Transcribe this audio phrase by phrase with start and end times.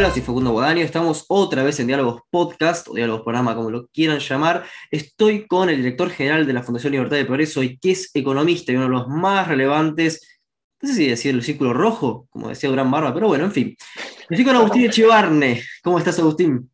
[0.00, 0.80] Hola, soy Facundo Guadaño.
[0.80, 4.64] Estamos otra vez en Diálogos Podcast o Diálogos Programa, como lo quieran llamar.
[4.90, 8.72] Estoy con el director general de la Fundación Libertad y Progreso y que es economista
[8.72, 10.40] y uno de los más relevantes,
[10.80, 13.76] no sé si decir el círculo rojo, como decía Durán Barba, pero bueno, en fin.
[14.30, 15.62] Estoy con Agustín Echevarne.
[15.82, 16.69] ¿Cómo estás, Agustín?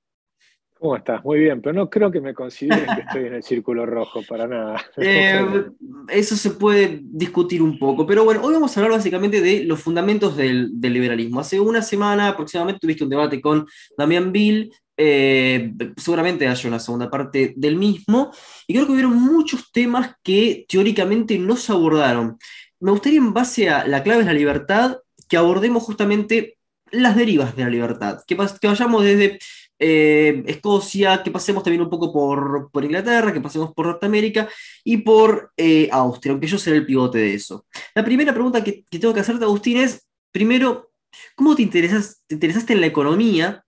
[0.79, 1.25] ¿Cómo estás?
[1.25, 4.47] Muy bien, pero no creo que me consideren que estoy en el círculo rojo, para
[4.47, 4.85] nada.
[4.99, 5.65] Eh,
[6.09, 9.81] eso se puede discutir un poco, pero bueno, hoy vamos a hablar básicamente de los
[9.81, 11.41] fundamentos del, liberalismo.
[11.41, 13.67] Hace una semana aproximadamente tuviste un debate con
[13.97, 18.31] Damián Bill, eh, seguramente haya una segunda parte del mismo,
[18.67, 22.39] y creo que hubieron muchos temas que teóricamente no se abordaron.
[22.81, 26.59] Me gustaría, en base a la clave de la libertad, que abordemos justamente
[26.91, 29.39] las derivas de la libertad, que vayamos desde
[29.79, 34.49] eh, Escocia, que pasemos también un poco por, por, Inglaterra, que pasemos por Norteamérica
[34.85, 37.67] y por eh, Austria, aunque yo seré el pivote de eso.
[37.95, 40.93] La primera pregunta que, tengo que hacerte, Agustín, es, primero,
[41.35, 43.65] ¿cómo te, interesas, te interesaste en la economía,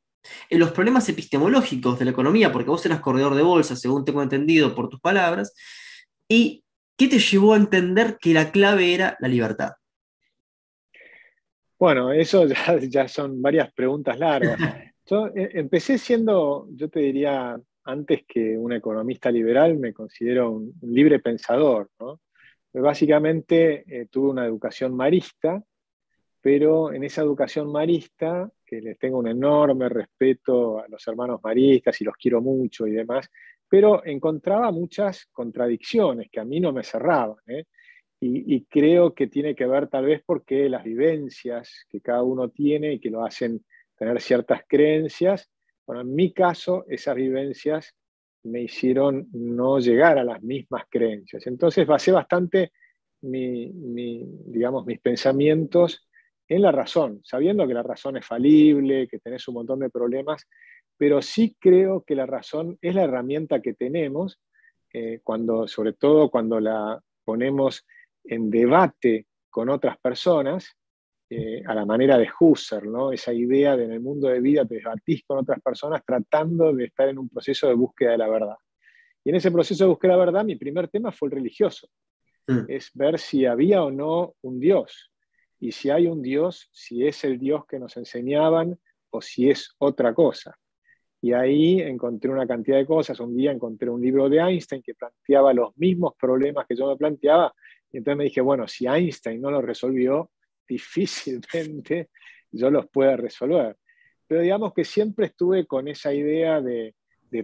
[0.50, 4.22] en los problemas epistemológicos de la economía, porque vos eras corredor de bolsa, según tengo
[4.22, 5.54] entendido por tus palabras,
[6.28, 6.64] y
[6.96, 9.72] qué te llevó a entender que la clave era la libertad?
[11.78, 14.58] Bueno, eso ya, ya son varias preguntas largas.
[15.08, 20.74] Yo eh, empecé siendo, yo te diría, antes que un economista liberal, me considero un,
[20.82, 21.88] libre pensador.
[22.74, 25.62] Básicamente eh, tuve una educación marista,
[26.42, 31.98] pero en esa educación marista, que les tengo un enorme respeto a los hermanos maristas
[32.00, 33.30] y los quiero mucho y demás,
[33.66, 37.38] pero encontraba muchas contradicciones que a mí no me cerraban.
[37.46, 37.64] ¿eh?
[38.20, 42.50] Y, y, creo que tiene que ver tal vez porque las vivencias que cada uno
[42.50, 43.64] tiene y que lo hacen
[43.98, 45.50] tener ciertas creencias.
[45.86, 47.94] Bueno, en mi caso, esas vivencias
[48.44, 51.46] me hicieron no llegar a las mismas creencias.
[51.46, 52.72] Entonces basé bastante
[53.20, 56.08] digamos, mis pensamientos
[56.46, 60.46] en la razón, sabiendo que la razón es falible, que tenés un montón de problemas,
[60.96, 64.40] pero sí creo que la razón es la herramienta que tenemos,
[64.92, 67.84] eh, cuando, sobre todo cuando la ponemos
[68.24, 70.76] en debate con otras personas,
[71.30, 73.12] eh, a la manera de Husserl, ¿no?
[73.12, 76.86] esa idea de en el mundo de vida te debatís con otras personas tratando de
[76.86, 78.56] estar en un proceso de búsqueda de la verdad.
[79.24, 81.88] Y en ese proceso de búsqueda de la verdad, mi primer tema fue el religioso,
[82.46, 82.60] mm.
[82.68, 85.12] es ver si había o no un Dios,
[85.60, 88.78] y si hay un Dios, si es el Dios que nos enseñaban
[89.10, 90.56] o si es otra cosa.
[91.20, 93.18] Y ahí encontré una cantidad de cosas.
[93.18, 96.96] Un día encontré un libro de Einstein que planteaba los mismos problemas que yo me
[96.96, 97.52] planteaba.
[97.90, 100.30] Y entonces me dije, bueno, si Einstein no lo resolvió,
[100.68, 102.10] difícilmente
[102.50, 103.76] yo los pueda resolver.
[104.26, 106.94] Pero digamos que siempre estuve con esa idea de,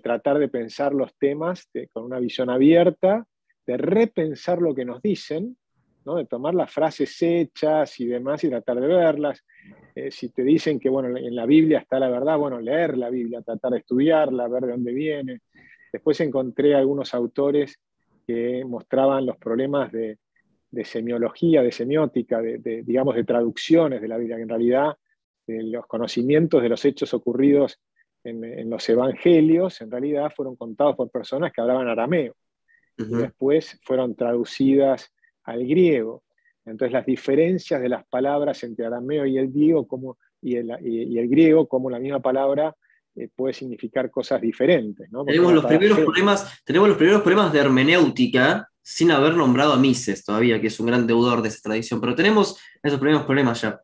[0.03, 3.27] tratar de pensar los temas con una visión abierta,
[3.67, 5.57] de repensar lo que nos dicen,
[6.05, 9.43] de tomar las frases hechas y demás y tratar de verlas.
[9.95, 13.09] Eh, si te dicen que bueno, en la Biblia está la verdad, bueno, leer la
[13.09, 15.41] Biblia, tratar de estudiarla, ver de dónde viene.
[15.91, 17.81] Después encontré algunos autores
[18.27, 20.19] que mostraban los problemas de,
[20.75, 24.97] de semiología, de semiótica, de, digamos, de traducciones de la Biblia, que en realidad
[25.47, 27.81] eh, los conocimientos de los hechos ocurridos
[28.25, 32.35] en, los evangelios, en realidad fueron contados por personas que hablaban arameo,
[32.97, 36.23] y después fueron traducidas al griego.
[36.65, 41.69] Entonces las diferencias de las palabras entre arameo y el griego, como, y, el, griego,
[41.69, 42.75] como la misma palabra
[43.15, 45.11] eh, puede significar cosas diferentes.
[45.27, 50.25] Tenemos, los primeros problemas, tenemos los primeros problemas de hermenéutica sin haber nombrado a Mises
[50.25, 53.81] todavía, que es un gran deudor de esa tradición, pero tenemos esos primeros problemas ya.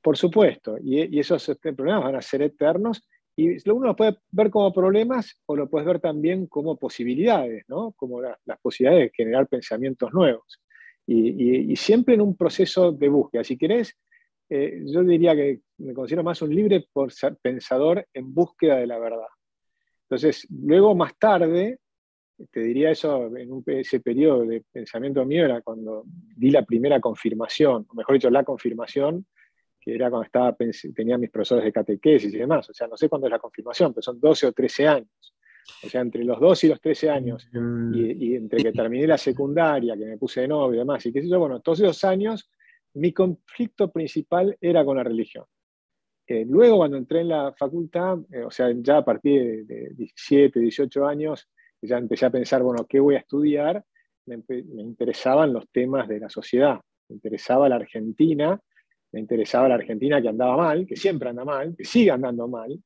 [0.00, 3.06] Por supuesto, y, esos este, problemas van a ser eternos,
[3.36, 7.92] y uno lo puede ver como problemas o lo puedes ver también como posibilidades, ¿no?
[7.92, 10.62] como las posibilidades de generar pensamientos nuevos.
[11.06, 13.42] Y, siempre en un proceso de búsqueda.
[13.44, 13.98] Si querés,
[14.48, 16.86] eh, yo diría que me considero más un libre
[17.42, 19.26] pensador en búsqueda de la verdad.
[20.08, 21.80] Entonces, luego más tarde,
[22.50, 27.86] te diría eso en ese periodo de pensamiento mío, era cuando di la primera confirmación,
[27.88, 29.26] o mejor dicho, la confirmación,
[29.80, 30.56] que era cuando estaba,
[30.94, 32.68] tenía mis profesores de catequesis y demás.
[32.70, 35.34] O sea, no sé cuándo es la confirmación, pero son 12 o 13 años.
[35.84, 37.94] O sea, entre los 12 y los 13 años, mm.
[37.94, 41.22] y, entre que terminé la secundaria, que me puse de novio y demás, y qué
[41.22, 42.50] sé yo, bueno, todos esos años,
[42.94, 45.44] mi conflicto principal era con la religión.
[46.26, 49.94] Eh, luego, cuando entré en la facultad, eh, o sea, ya a partir de, de
[49.94, 51.48] 17, 18 años,
[51.86, 53.84] ya empecé a pensar, bueno, ¿qué voy a estudiar?
[54.26, 54.42] Me,
[54.78, 58.58] interesaban los temas de la sociedad, me interesaba la Argentina,
[59.12, 62.78] me interesaba la Argentina que andaba mal, que siempre anda mal, que sigue andando mal,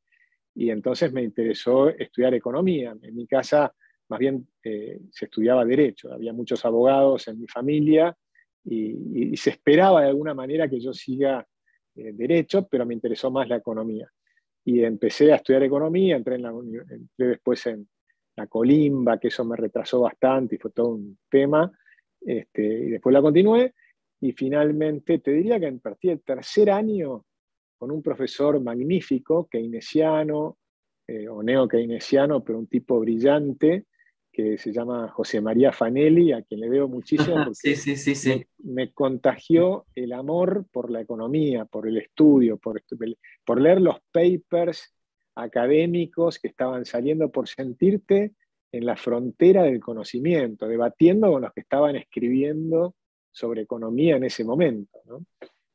[0.55, 2.97] y entonces me interesó estudiar economía.
[3.03, 3.73] En mi casa,
[4.09, 8.17] más bien, eh, se estudiaba derecho, había muchos abogados en mi familia
[8.65, 11.47] y, se esperaba de alguna manera que yo siga
[11.95, 14.11] eh, derecho, pero me interesó más la economía.
[14.65, 17.89] y empecé a estudiar economía, entré, en la, entré después en
[18.39, 21.71] la colimba, que eso me retrasó bastante y fue todo un tema,
[22.21, 23.75] este, y después la continué,
[24.21, 27.25] y finalmente te diría que en partir del tercer año
[27.77, 30.59] con un profesor magnífico, keynesiano,
[31.07, 33.87] eh, o neo-keynesiano, pero un tipo brillante,
[34.33, 38.45] que se llama José María Fanelli, a quien le debo muchísimo, porque sí, sí, sí,
[38.59, 42.83] me, contagió el amor por la economía, por el estudio, por,
[43.45, 44.95] por leer los papers
[45.39, 48.33] académicos que estaban saliendo, por sentirte
[48.73, 52.95] en la frontera del conocimiento, debatiendo con los que estaban escribiendo
[53.31, 55.01] sobre economía en ese momento.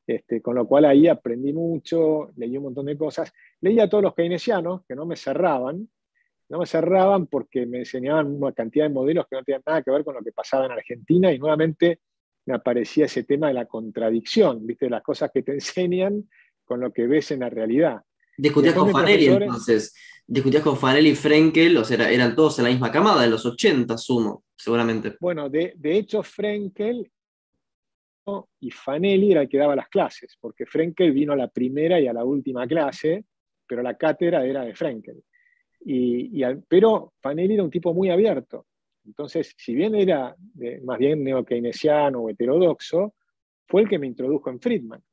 [0.06, 3.31] Este, con lo cual ahí aprendí mucho, leí un montón de cosas.
[3.62, 5.89] Leí a todos los keynesianos que no me cerraban,
[6.50, 9.92] no me cerraban porque me enseñaban una cantidad de modelos que no tenían nada que
[9.92, 12.01] ver con lo que pasaba en Argentina y nuevamente
[12.45, 14.89] me aparecía ese tema de la contradicción, ¿viste?
[14.89, 16.30] las cosas que te enseñan
[16.65, 18.01] con lo que ves en la realidad.
[18.38, 19.95] Discutías con Fanelli entonces,
[20.25, 23.45] discutías con Fanelli y Frenkel, o sea, eran todos en la misma camada, de los
[23.45, 25.15] 80, sumo, seguramente.
[25.19, 27.12] Bueno, de, de hecho, Frenkel
[28.59, 32.07] y Fanelli era el que daba las clases, porque Frenkel vino a la primera y
[32.07, 33.25] a la última clase,
[33.68, 35.24] pero la cátedra era de Frenkel.
[35.86, 38.65] Y, pero Fanelli era un tipo muy abierto.
[39.06, 40.33] Entonces, si bien era
[40.83, 43.13] más bien neo-keynesiano o heterodoxo,
[43.68, 45.03] fue el que me introdujo en Friedman.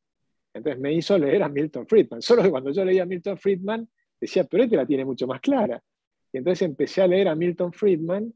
[0.52, 2.22] Entonces me hizo leer a Milton Friedman.
[2.22, 3.88] Solo que cuando yo leía a Milton Friedman,
[4.20, 5.82] decía, pero este la tiene mucho más clara.
[6.32, 8.32] Y entonces empecé a leer a Milton Friedman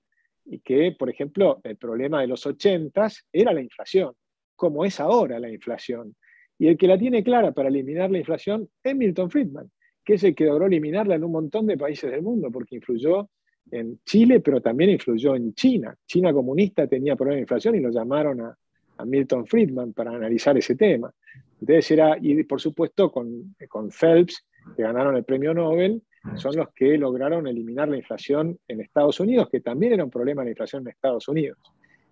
[0.47, 4.15] y que, por ejemplo, el problema de los ochentas era la inflación
[4.57, 6.15] como es ahora la inflación.
[6.59, 9.71] Y el que la tiene clara para eliminar la inflación es Milton Friedman,
[10.05, 13.29] que es el que logró eliminarla en un montón de países del mundo, porque influyó
[13.71, 15.97] en Chile, pero también influyó en China.
[16.07, 18.57] China comunista tenía problemas de inflación y lo llamaron a,
[19.05, 21.12] Milton Friedman para analizar ese tema.
[21.61, 24.44] Entonces era, y por supuesto con, con Phelps,
[24.76, 26.02] que ganaron el premio Nobel,
[26.37, 30.43] son los que lograron eliminar la inflación en Estados Unidos, que también era un problema
[30.43, 31.58] la inflación en Estados Unidos.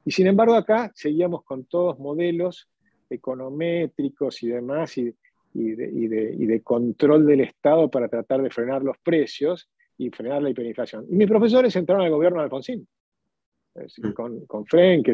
[0.05, 2.69] Y sin embargo acá seguíamos con todos modelos
[3.09, 5.15] econométricos y demás y,
[5.55, 9.69] de, control del Estado para tratar de frenar los precios
[9.99, 11.07] y frenar la hiperinflación.
[11.11, 12.87] Y mis profesores entraron al gobierno de Alfonsín,
[13.75, 14.13] mm.
[14.13, 14.65] con, con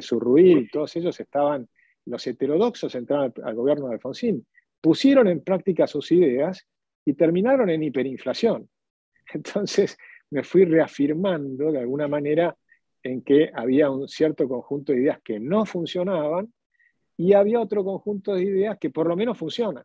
[0.00, 1.68] Surruí, todos ellos estaban,
[2.06, 4.46] los heterodoxos entraron al, al gobierno de Alfonsín,
[4.80, 6.66] pusieron en práctica sus ideas
[7.04, 8.68] y terminaron en hiperinflación.
[9.34, 9.96] Entonces
[10.30, 12.56] me fui reafirmando de alguna manera
[13.02, 16.52] en que había un cierto conjunto de ideas que no funcionaban
[17.16, 19.84] y había otro conjunto de ideas que por lo menos funcionan.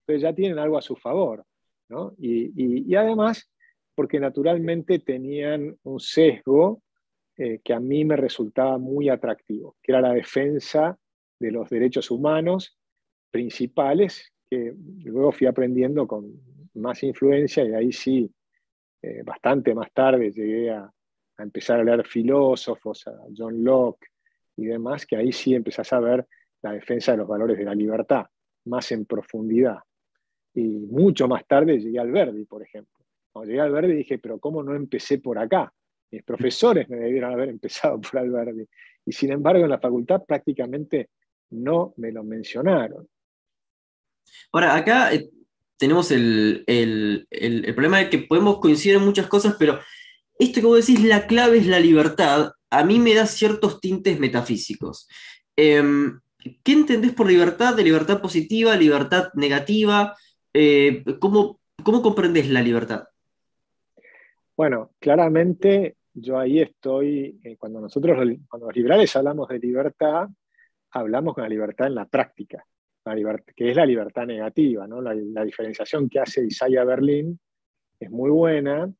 [0.00, 1.44] Entonces ya tienen algo a su favor.
[2.18, 3.50] Y, además,
[3.94, 6.82] porque naturalmente tenían un sesgo
[7.36, 10.96] eh, que a mí me resultaba muy atractivo, que era la defensa
[11.40, 12.78] de los derechos humanos
[13.30, 14.72] principales, que
[15.02, 16.32] luego fui aprendiendo con
[16.74, 18.32] más influencia y ahí sí,
[19.02, 20.90] eh, bastante más tarde llegué a,
[21.36, 24.06] empezar a leer filósofos, a John Locke
[24.56, 26.24] y demás, que ahí sí empezás a ver
[26.62, 28.26] la defensa de los valores de la libertad,
[28.66, 29.78] más en profundidad.
[30.54, 33.04] Y mucho más tarde llegué al Verdi, por ejemplo.
[33.32, 35.72] Cuando llegué al Verdi dije, pero ¿cómo no empecé por acá?
[36.14, 38.64] Mis profesores me debieron haber empezado por Alberdi.
[39.04, 41.10] Y sin embargo, en la facultad prácticamente
[41.50, 43.08] no me lo mencionaron.
[44.52, 45.28] Ahora, acá eh,
[45.76, 47.26] tenemos el, el,
[47.74, 49.80] problema de que podemos coincidir en muchas cosas, pero
[50.38, 54.20] esto que vos decís, la clave es la libertad, a mí me da ciertos tintes
[54.20, 55.08] metafísicos.
[55.56, 56.20] Em,
[56.62, 57.74] ¿Qué entendés por libertad?
[57.74, 60.16] ¿De libertad positiva, libertad negativa?
[60.52, 63.04] Eh, ¿cómo, ¿Cómo comprendes la libertad?
[64.56, 68.16] Bueno, claramente yo ahí estoy, eh, cuando nosotros,
[68.48, 70.28] cuando los liberales hablamos de libertad,
[70.92, 72.64] hablamos con la libertad en la práctica,
[73.56, 74.86] que es la libertad negativa.
[74.86, 75.02] ¿no?
[75.02, 77.38] La, la, diferenciación que hace Isaiah Berlin
[77.98, 78.90] es muy buena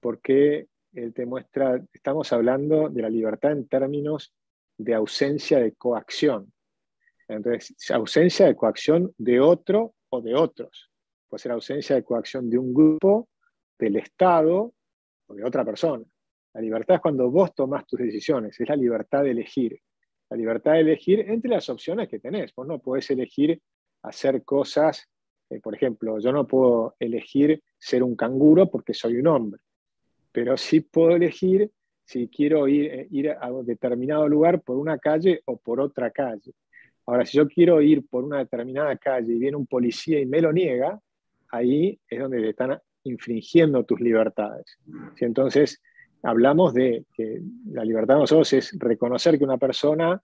[0.00, 4.34] porque él te muestra, estamos hablando de la libertad en términos
[4.76, 6.52] de ausencia de coacción.
[7.26, 10.90] Entonces, ausencia de coacción de otro o de otros.
[11.28, 13.28] Puede ser ausencia de coacción de un grupo,
[13.78, 14.72] del Estado
[15.26, 16.04] o de otra persona.
[16.54, 19.80] La libertad es cuando vos tomás tus decisiones, es la libertad de elegir.
[20.30, 22.54] La libertad de elegir entre las opciones que tenés.
[22.54, 23.60] Vos no podés elegir
[24.02, 25.08] hacer cosas,
[25.50, 29.60] eh, por ejemplo, yo no puedo elegir ser un canguro porque soy un hombre
[30.38, 31.70] pero sí puedo elegir
[32.04, 36.10] si quiero ir, eh, ir a un determinado lugar por una calle o por otra
[36.10, 36.52] calle.
[37.06, 40.40] Ahora, si yo quiero ir por una determinada calle y viene un policía y me
[40.40, 41.00] lo niega,
[41.50, 44.78] ahí es donde te están infringiendo tus libertades.
[45.18, 45.82] Entonces,
[46.22, 50.22] hablamos de que la libertad de nosotros es reconocer que una persona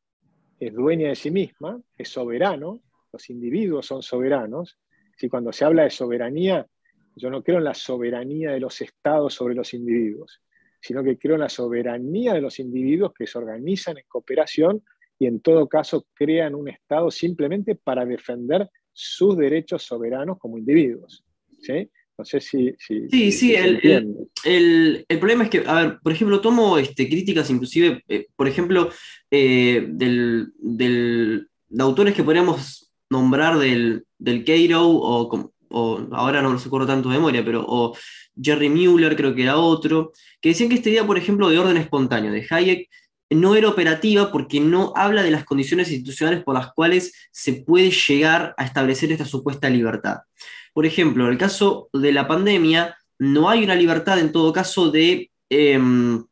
[0.59, 2.81] es dueña de sí misma, es soberano,
[3.13, 4.79] los individuos son soberanos.
[5.17, 6.67] Si cuando se habla de soberanía
[7.17, 10.43] Yo no creo en la soberanía de los estados sobre los individuos,
[10.81, 14.83] sino que creo en la soberanía de los individuos que se organizan en cooperación
[15.17, 21.25] y en todo caso crean un estado simplemente para defender sus derechos soberanos como individuos.
[21.61, 21.89] ¿sí?
[22.17, 22.75] No sé si...
[22.79, 28.27] sí, sí, el, problema es que, a ver, por ejemplo, tomo este, críticas inclusive, eh,
[28.37, 28.91] por ejemplo,
[29.31, 36.69] eh, del, de autores que podríamos nombrar del, del Cairo o, o ahora no se
[36.69, 37.97] acuerdo tanto de memoria, pero o
[38.41, 41.77] Jerry Mueller creo que era otro, que decían que esta idea, por ejemplo, de orden
[41.77, 42.89] espontáneo de Hayek
[43.31, 47.91] no era operativa porque no habla de las condiciones institucionales por las cuales se puede
[47.91, 50.19] llegar a establecer esta supuesta libertad.
[50.75, 54.91] Por ejemplo, en el caso de la pandemia, no hay una libertad en todo caso
[54.91, 56.25] de em,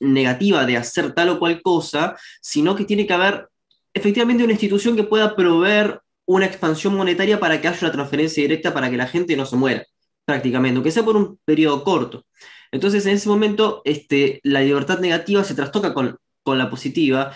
[0.00, 3.48] negativa de hacer tal o cual cosa, sino que tiene que haber
[3.92, 8.72] efectivamente una institución que pueda proveer una expansión monetaria para que haya una transferencia directa
[8.72, 9.84] para que la gente no se muera,
[10.24, 12.24] prácticamente, aunque sea por un periodo corto.
[12.72, 17.34] Entonces, en ese momento, este, la libertad negativa se trastoca con, la positiva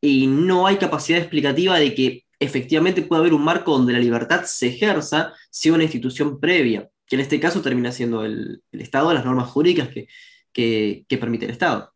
[0.00, 4.42] y no hay capacidad explicativa de que efectivamente pueda haber un marco donde la libertad
[4.44, 9.24] se ejerza sea una institución previa, que en este caso termina siendo el, Estado, las
[9.24, 9.88] normas jurídicas
[10.52, 11.92] que, permite el Estado.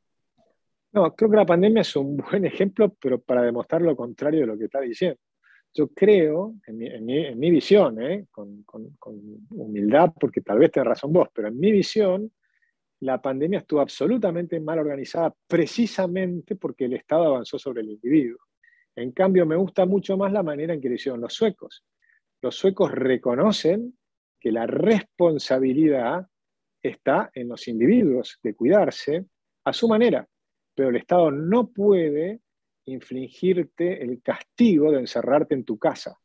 [0.92, 4.46] No, creo que la pandemia es un buen ejemplo, pero para demostrar lo contrario de
[4.46, 5.18] lo que está diciendo.
[5.75, 8.26] Yo creo, en mi, visión, ¿eh?
[8.30, 8.94] con, con,
[9.50, 12.30] humildad, porque tal vez tengas razón vos, pero en mi visión,
[13.00, 18.38] la pandemia estuvo absolutamente mal organizada precisamente porque el Estado avanzó sobre el individuo.
[18.96, 21.84] En cambio, me gusta mucho más la manera en que lo hicieron los suecos.
[22.42, 23.96] Los suecos reconocen
[24.38, 26.26] que la responsabilidad
[26.82, 29.26] está en los individuos de cuidarse
[29.64, 30.28] a su manera,
[30.75, 32.40] pero el Estado no puede
[32.87, 36.18] infligirte el castigo de encerrarte en tu casa.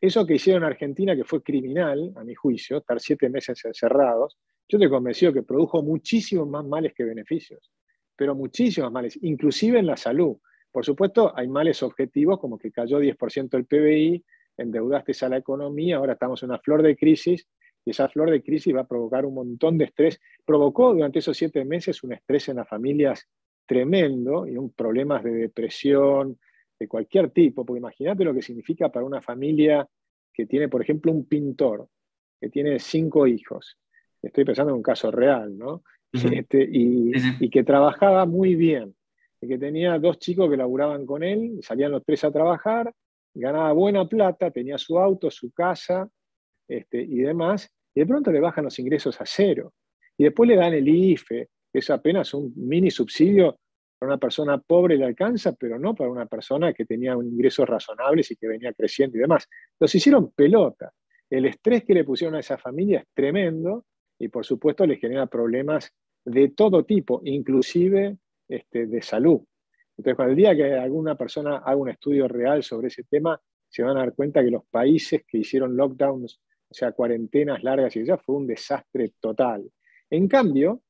[0.00, 4.36] Eso que hicieron en Argentina, que fue criminal, a mi juicio, estar siete meses encerrados,
[4.68, 7.72] yo te convencí que produjo muchísimos más males que beneficios,
[8.14, 10.36] pero muchísimos males, inclusive en la salud.
[10.70, 14.24] Por supuesto, hay males objetivos como que cayó 10% el PBI,
[14.56, 17.46] endeudaste a la economía, ahora estamos en una flor de crisis
[17.84, 20.20] y esa flor de crisis va a provocar un montón de estrés.
[20.44, 23.28] Provocó durante esos siete meses un estrés en las familias
[23.66, 26.38] tremendo y un problemas de depresión,
[26.78, 29.86] de cualquier tipo, porque imagínate lo que significa para una familia
[30.32, 31.88] que tiene, por ejemplo, un pintor,
[32.40, 33.76] que tiene cinco hijos,
[34.22, 35.82] estoy pensando en un caso real, ¿no?
[36.12, 38.94] Este, y, que trabajaba muy bien,
[39.46, 42.92] que tenía dos chicos que laburaban con él, salían los tres a trabajar,
[43.34, 46.08] ganaba buena plata, tenía su auto, su casa
[46.66, 49.72] este, y demás, y de pronto le bajan los ingresos a cero.
[50.16, 53.58] Y después le dan el IFE, que es apenas un mini subsidio
[53.98, 58.30] para una persona pobre le alcanza, pero no para una persona que tenía ingresos razonables
[58.30, 59.48] y que venía creciendo y demás.
[59.78, 60.92] Los hicieron pelota.
[61.28, 63.84] El estrés que le pusieron a esa familia es tremendo
[64.18, 65.92] y por supuesto les genera problemas
[66.24, 68.16] de todo tipo, inclusive
[68.48, 69.40] este, de salud.
[69.96, 73.82] Entonces, cuando el día que alguna persona haga un estudio real sobre ese tema, se
[73.82, 78.04] van a dar cuenta que los países que hicieron lockdowns, o sea, cuarentenas largas y
[78.04, 79.68] ya, fue un desastre total.
[80.08, 80.82] En cambio,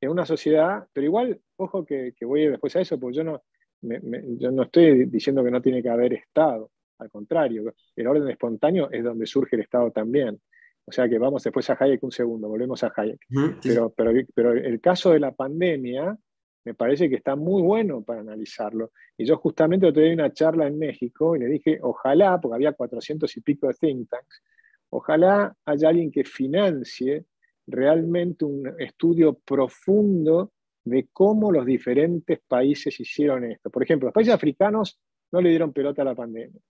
[0.00, 3.42] en una sociedad, pero igual, ojo que, voy después a eso, porque yo no,
[3.80, 8.90] yo no estoy diciendo que no tiene que haber Estado, al contrario, el orden espontáneo
[8.90, 10.40] es donde surge el Estado también.
[10.84, 13.20] O sea que vamos después a Hayek un segundo, volvemos a Hayek.
[13.62, 16.18] pero, pero, pero el caso de la pandemia
[16.68, 18.92] me parece que está muy bueno para analizarlo.
[19.16, 22.72] Y yo justamente te di una charla en México y le dije, ojalá, porque había
[22.72, 24.42] 400 y pico de think tanks,
[24.90, 27.24] ojalá haya alguien que financie
[27.66, 30.52] realmente un estudio profundo
[30.84, 33.70] de cómo los diferentes países hicieron esto.
[33.70, 35.00] Por ejemplo, los países africanos
[35.32, 36.60] no le dieron pelota a la pandemia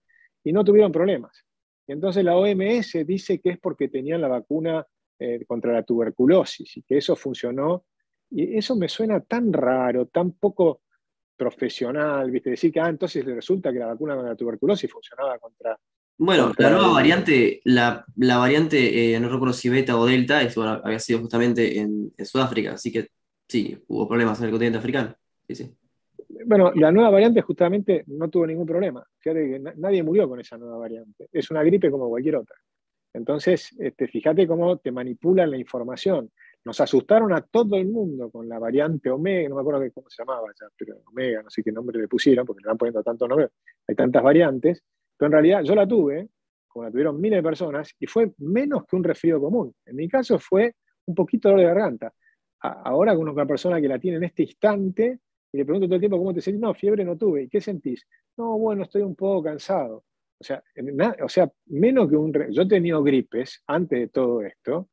[0.45, 1.43] y no tuvieron problemas.
[1.87, 4.87] Y entonces la OMS dice que es porque tenían la vacuna
[5.19, 7.83] eh, contra la tuberculosis y que eso funcionó.
[8.31, 10.81] Y eso me suena tan raro, tan poco
[11.35, 12.51] profesional, ¿viste?
[12.51, 15.77] Decir que, ah, entonces resulta que la vacuna contra la tuberculosis funcionaba contra...
[16.17, 20.99] Bueno, la nueva variante, la, variante, eh, no recuerdo si beta o delta, eso había
[20.99, 23.07] sido justamente en, en Sudáfrica, así que
[23.47, 25.15] sí, hubo problemas en el continente africano.
[25.47, 25.75] Sí, sí.
[26.45, 29.03] Bueno, la nueva variante justamente no tuvo ningún problema.
[29.19, 31.27] Fíjate que nadie murió con esa nueva variante.
[31.31, 32.55] Es una gripe como cualquier otra.
[33.13, 36.31] Entonces, este, fíjate cómo te manipulan la información.
[36.65, 40.21] Nos asustaron a todo el mundo con la variante Omega, no me acuerdo cómo se
[40.21, 43.27] llamaba ya, pero Omega, no sé qué nombre le pusieron, porque le van poniendo tanto
[43.27, 43.49] nombre,
[43.87, 44.83] hay tantas variantes,
[45.17, 46.27] pero en realidad yo la tuve,
[46.67, 49.73] como la tuvieron miles de personas, y fue menos que un resfrío común.
[49.85, 50.75] En mi caso fue
[51.05, 52.13] un poquito de garganta.
[52.61, 55.19] ahora con una persona que la tiene en este instante,
[55.51, 57.61] y le pregunto todo el tiempo cómo te sentís, no, fiebre no tuve, ¿y qué
[57.61, 58.05] sentís?
[58.37, 60.03] No, bueno, estoy un poco cansado.
[60.39, 60.63] O sea,
[61.21, 62.31] o sea menos que un...
[62.51, 64.89] Yo he tenido gripes antes de todo esto,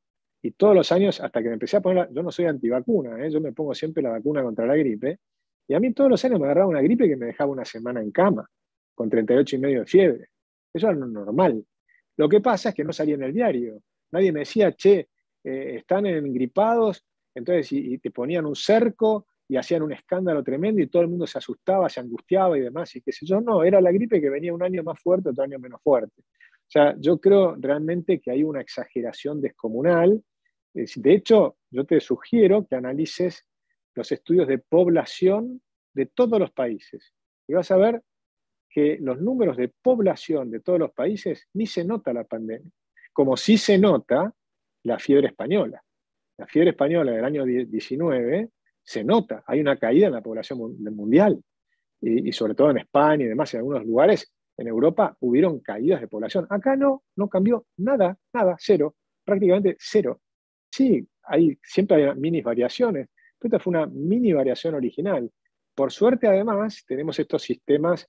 [0.46, 3.30] y todos los años, hasta que me empecé a poner, yo no soy antivacuna, ¿eh?
[3.30, 5.18] yo me pongo siempre la vacuna contra la gripe,
[5.66, 8.00] y a mí todos los años me agarraba una gripe que me dejaba una semana
[8.00, 8.48] en cama,
[8.94, 10.28] con 38 y medio de fiebre.
[10.72, 11.64] Eso era normal.
[12.16, 13.82] Lo que pasa es que no salía en el diario.
[14.12, 15.08] Nadie me decía, che,
[15.42, 20.86] eh, están engripados, entonces y, te ponían un cerco y hacían un escándalo tremendo y
[20.86, 23.40] todo el mundo se asustaba, se angustiaba y demás, y qué sé yo.
[23.40, 26.22] No, era la gripe que venía un año más fuerte, otro año menos fuerte.
[26.66, 30.22] O sea, yo creo realmente que hay una exageración descomunal.
[30.76, 33.46] De hecho, yo te sugiero que analices
[33.94, 35.62] los estudios de población
[35.94, 37.14] de todos los países.
[37.48, 38.02] Y vas a ver
[38.68, 42.70] que los números de población de todos los países ni se nota la pandemia,
[43.14, 44.34] como sí se nota
[44.82, 45.82] la fiebre española.
[46.36, 48.50] La fiebre española del año 19
[48.82, 50.58] se nota, hay una caída en la población
[50.94, 51.42] mundial,
[52.02, 56.02] y, y sobre todo en España y demás, en algunos lugares en Europa hubieron caídas
[56.02, 56.46] de población.
[56.50, 60.20] Acá no, no cambió nada, nada, cero, prácticamente cero.
[60.76, 65.32] Sí, hay, siempre hay mini variaciones, pero esta fue una mini variación original.
[65.74, 68.06] Por suerte, además, tenemos estos sistemas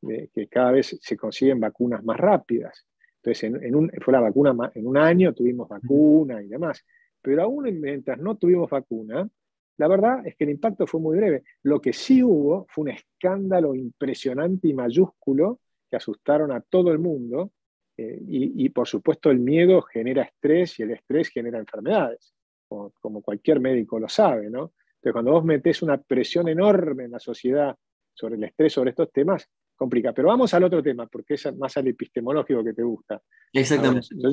[0.00, 2.84] de, que cada vez se consiguen vacunas más rápidas.
[3.22, 6.84] Entonces, en, un, fue la vacuna, en un año tuvimos vacuna y demás.
[7.22, 9.28] Pero aún mientras no tuvimos vacuna,
[9.76, 11.44] la verdad es que el impacto fue muy breve.
[11.62, 16.98] Lo que sí hubo fue un escándalo impresionante y mayúsculo que asustaron a todo el
[16.98, 17.52] mundo.
[18.00, 22.32] Eh, y, por supuesto el miedo genera estrés y el estrés genera enfermedades,
[22.68, 24.72] como, como cualquier médico lo sabe, ¿no?
[24.94, 27.76] Entonces cuando vos metés una presión enorme en la sociedad
[28.14, 30.12] sobre el estrés, sobre estos temas, complica.
[30.12, 33.22] Pero vamos al otro tema, porque es más al epistemológico que te gusta.
[33.52, 34.08] Exactamente.
[34.10, 34.30] yo,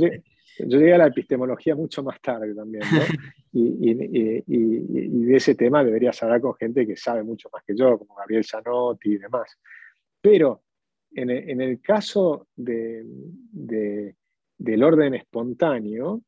[0.68, 3.02] llegué, a la epistemología mucho más tarde también, ¿no?
[3.54, 3.94] y,
[5.26, 8.44] de ese tema deberías hablar con gente que sabe mucho más que yo, como Gabriel
[8.44, 9.58] Zanotti y demás.
[10.22, 10.64] Pero
[11.16, 13.06] en el, caso del
[14.84, 16.22] orden espontáneo,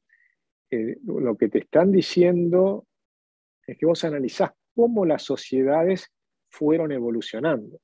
[0.70, 2.88] eh, lo que te están diciendo
[3.66, 6.12] es que vos analizás cómo las sociedades
[6.50, 7.80] fueron evolucionando.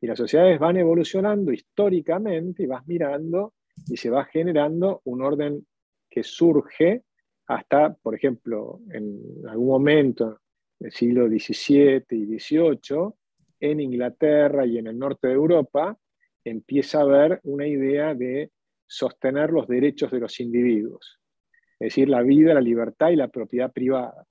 [0.00, 3.54] Y las sociedades van evolucionando históricamente y vas mirando
[3.86, 5.66] y se va generando un orden
[6.08, 7.02] que surge
[7.46, 10.40] hasta, por ejemplo, en algún momento
[10.78, 13.12] del siglo XVII y XVIII,
[13.60, 15.98] en Inglaterra y en el norte de Europa,
[16.44, 18.50] empieza a haber una idea de
[18.86, 21.20] sostener los derechos de los individuos,
[21.78, 24.26] es decir, la vida, la libertad y la propiedad privada.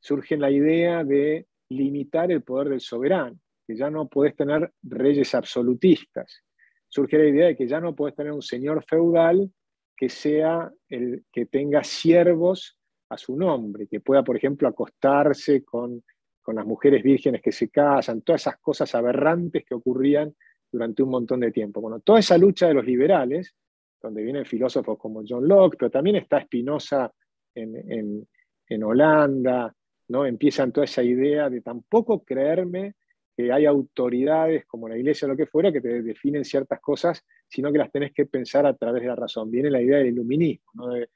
[0.00, 5.34] Surge la idea de limitar el poder del soberano, que ya no puedes tener reyes
[5.34, 6.42] absolutistas.
[6.88, 9.50] Surge la idea de que ya no puedes tener un señor feudal
[9.96, 12.78] que sea el que tenga siervos
[13.10, 16.02] a su nombre, que pueda, por ejemplo, acostarse con,
[16.42, 20.34] con las mujeres vírgenes que se casan, todas esas cosas aberrantes que ocurrían
[20.70, 21.80] durante un montón de tiempo.
[21.80, 23.54] Bueno, toda esa lucha de los liberales,
[24.00, 27.12] donde vienen filósofos como John Locke, pero también está Spinoza
[27.54, 28.26] en,
[28.68, 29.74] en, Holanda,
[30.08, 30.24] ¿no?
[30.24, 32.94] empiezan toda esa idea de tampoco creerme
[33.36, 37.24] que hay autoridades como la iglesia o lo que fuera que te definen ciertas cosas,
[37.48, 39.50] sino que las tenés que pensar a través de la razón.
[39.50, 41.08] Viene la idea del iluminismo, de,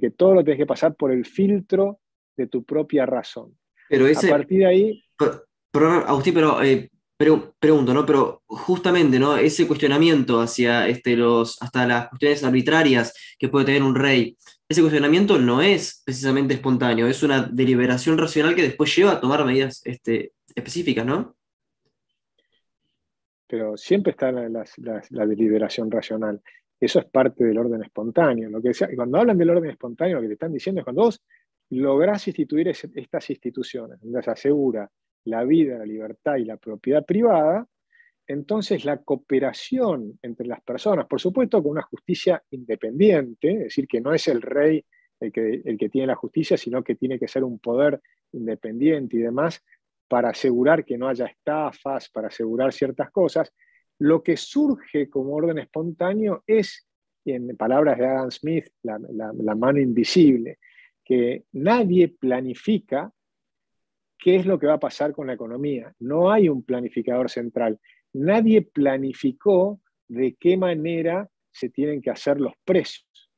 [0.00, 2.00] que todo lo tenés que pasar por el filtro
[2.34, 3.56] de tu propia razón.
[3.90, 5.04] Pero ese, a partir de ahí...
[5.70, 6.90] Pero, Agustín, pero eh,
[7.22, 8.04] pero pregunto, ¿no?
[8.04, 9.36] Pero justamente, ¿no?
[9.36, 14.36] Ese cuestionamiento hacia este, los, hasta las cuestiones arbitrarias que puede tener un rey,
[14.68, 19.44] ese cuestionamiento no es precisamente espontáneo, es una deliberación racional que después lleva a tomar
[19.44, 21.36] medidas este, específicas, ¿no?
[23.46, 26.42] Pero siempre está la, deliberación racional.
[26.80, 28.50] Eso es parte del orden espontáneo.
[28.50, 31.22] Lo que cuando hablan del orden espontáneo, lo que te están diciendo es cuando vos
[31.70, 34.90] lográs instituir estas instituciones, se asegura
[35.24, 37.66] la vida, la libertad y la propiedad privada,
[38.26, 44.00] entonces la cooperación entre las personas, por supuesto con una justicia independiente, es decir, que
[44.00, 44.84] no es el rey
[45.20, 48.00] el que, el que tiene la justicia, sino que tiene que ser un poder
[48.32, 49.62] independiente y demás,
[50.08, 53.52] para asegurar que no haya estafas, para asegurar ciertas cosas,
[53.98, 56.86] lo que surge como orden espontáneo es,
[57.24, 60.58] en palabras de Adam Smith, la, la mano invisible,
[61.04, 63.12] que nadie planifica
[64.22, 65.92] qué es lo que va a pasar con la economía.
[65.98, 67.80] No hay un planificador central.
[68.12, 73.30] Nadie planificó de qué manera se tienen que hacer los precios.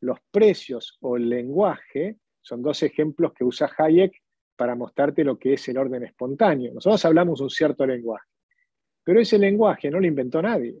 [0.00, 4.12] Los precios o el lenguaje son dos ejemplos que usa Hayek
[4.56, 6.74] para mostrarte lo que es el orden espontáneo.
[6.74, 8.28] Nosotros hablamos un cierto lenguaje,
[9.02, 10.78] pero ese lenguaje no lo inventó nadie.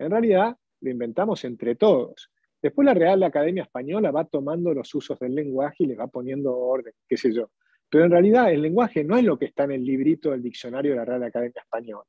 [0.00, 2.28] En realidad lo inventamos entre todos.
[2.60, 6.56] Después la Real Academia Española va tomando los usos del lenguaje y le va poniendo
[6.56, 7.50] orden, qué sé yo.
[7.88, 10.92] Pero en realidad el lenguaje no es lo que está en el librito del diccionario
[10.92, 12.08] de la Real Academia Española.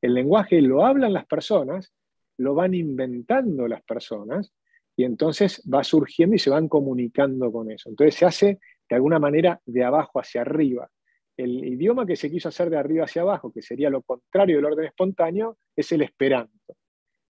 [0.00, 1.92] El lenguaje lo hablan las personas,
[2.38, 4.52] lo van inventando las personas,
[4.96, 7.90] y entonces va surgiendo y se van comunicando con eso.
[7.90, 8.58] Entonces se hace
[8.88, 10.88] de alguna manera de abajo hacia arriba.
[11.36, 14.64] El idioma que se quiso hacer de arriba hacia abajo, que sería lo contrario del
[14.64, 16.76] orden espontáneo, es el esperanto.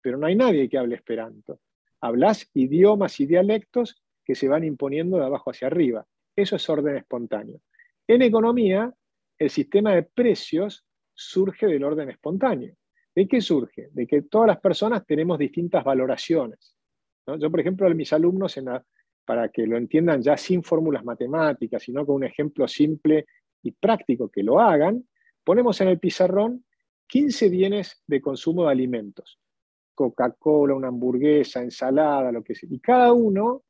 [0.01, 1.61] Pero no hay nadie que hable esperanto.
[2.01, 6.05] Hablas idiomas y dialectos que se van imponiendo de abajo hacia arriba.
[6.35, 7.61] Eso es orden espontáneo.
[8.07, 8.93] En economía,
[9.37, 12.75] el sistema de precios surge del orden espontáneo.
[13.15, 13.89] ¿De qué surge?
[13.91, 16.75] De que todas las personas tenemos distintas valoraciones.
[17.39, 18.59] Yo, por ejemplo, a mis alumnos,
[19.25, 23.25] para que lo entiendan ya sin fórmulas matemáticas, sino con un ejemplo simple
[23.61, 25.07] y práctico que lo hagan,
[25.43, 26.65] ponemos en el pizarrón
[27.07, 29.39] 15 bienes de consumo de alimentos.
[29.93, 32.67] Coca-Cola, una hamburguesa, ensalada, lo que sea.
[32.71, 33.63] Y cada uno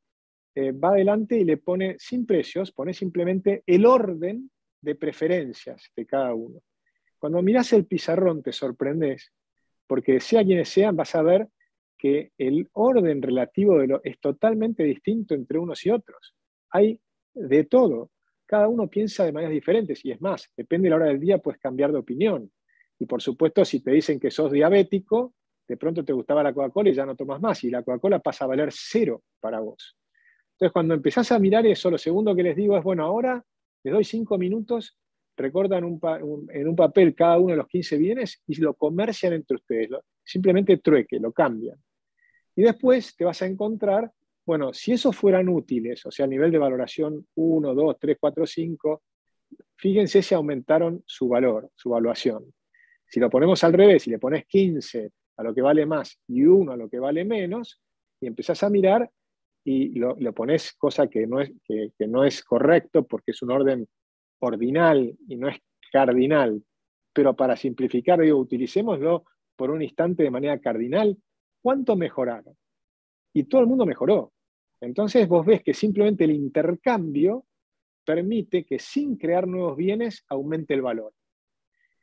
[0.54, 6.06] eh, va adelante y le pone sin precios, pone simplemente el orden de preferencias de
[6.06, 6.60] cada uno.
[7.18, 9.32] Cuando miras el pizarrón te sorprendes,
[9.86, 11.48] porque sea quienes sean, vas a ver
[11.96, 16.34] que el orden relativo de lo, es totalmente distinto entre unos y otros.
[16.70, 17.00] Hay
[17.32, 18.10] de todo.
[18.46, 21.38] Cada uno piensa de maneras diferentes y es más, depende de la hora del día,
[21.38, 22.50] puedes cambiar de opinión.
[22.98, 25.34] Y por supuesto, si te dicen que sos diabético,
[25.66, 28.44] de pronto te gustaba la Coca-Cola y ya no tomas más, y la Coca-Cola pasa
[28.44, 29.96] a valer cero para vos.
[30.54, 33.44] Entonces, cuando empezás a mirar eso, lo segundo que les digo es, bueno, ahora
[33.82, 34.98] les doy cinco minutos
[35.36, 39.90] recortan en un papel cada uno de los 15 bienes y lo comercian entre ustedes.
[40.22, 41.76] simplemente trueque, lo cambian.
[42.56, 44.10] Y después te vas a encontrar,
[44.46, 48.46] bueno, si esos fueran útiles, o sea, a nivel de valoración 1, 2, 3, 4,
[48.46, 49.02] 5,
[49.76, 52.44] fíjense si aumentaron su valor, su valuación.
[53.06, 56.44] Si lo ponemos al revés y le pones 15 a lo que vale más y
[56.44, 57.80] 1 a lo que vale menos,
[58.20, 59.10] y empezás a mirar
[59.64, 63.88] y lo, pones cosa que no, es, que no es correcto porque es un orden
[64.40, 65.58] ordinal y no es
[65.90, 66.62] cardinal,
[67.12, 69.24] pero para simplificar, digo, utilicémoslo
[69.56, 71.16] por un instante de manera cardinal,
[71.62, 72.56] ¿cuánto mejoraron?
[73.32, 74.32] Y todo el mundo mejoró.
[74.80, 77.46] Entonces vos ves que simplemente el intercambio
[78.04, 81.12] permite que sin crear nuevos bienes aumente el valor.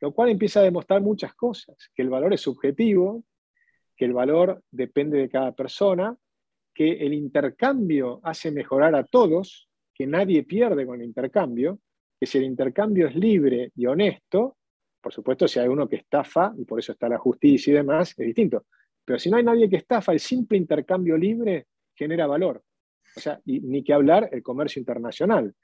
[0.00, 3.22] Lo cual empieza a demostrar muchas cosas, que el valor es subjetivo,
[3.96, 6.16] que el valor depende de cada persona,
[6.74, 11.80] que el intercambio hace mejorar a todos, que nadie pierde con el intercambio,
[12.18, 14.56] que si el intercambio es libre y honesto,
[15.00, 18.10] por supuesto si hay uno que estafa, y por eso está la justicia y demás,
[18.16, 18.66] es distinto.
[19.04, 22.62] Pero si no hay nadie que estafa, el simple intercambio libre genera valor.
[23.16, 25.54] O sea, ni que hablar el comercio internacional.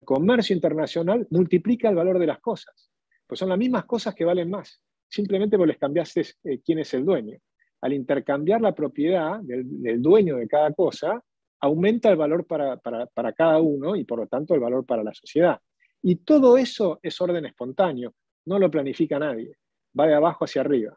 [0.00, 2.90] El comercio internacional multiplica el valor de las cosas.
[3.26, 4.80] Pues son las mismas cosas que valen más.
[5.08, 7.38] Simplemente porque les cambiaste eh, quién es el dueño.
[7.80, 11.22] Al intercambiar la propiedad del, dueño de cada cosa,
[11.60, 15.14] aumenta el valor para, para cada uno y por lo tanto el valor para la
[15.14, 15.60] sociedad.
[16.02, 19.56] Y todo eso es orden espontáneo, no lo planifica nadie,
[19.98, 20.96] va de abajo hacia arriba.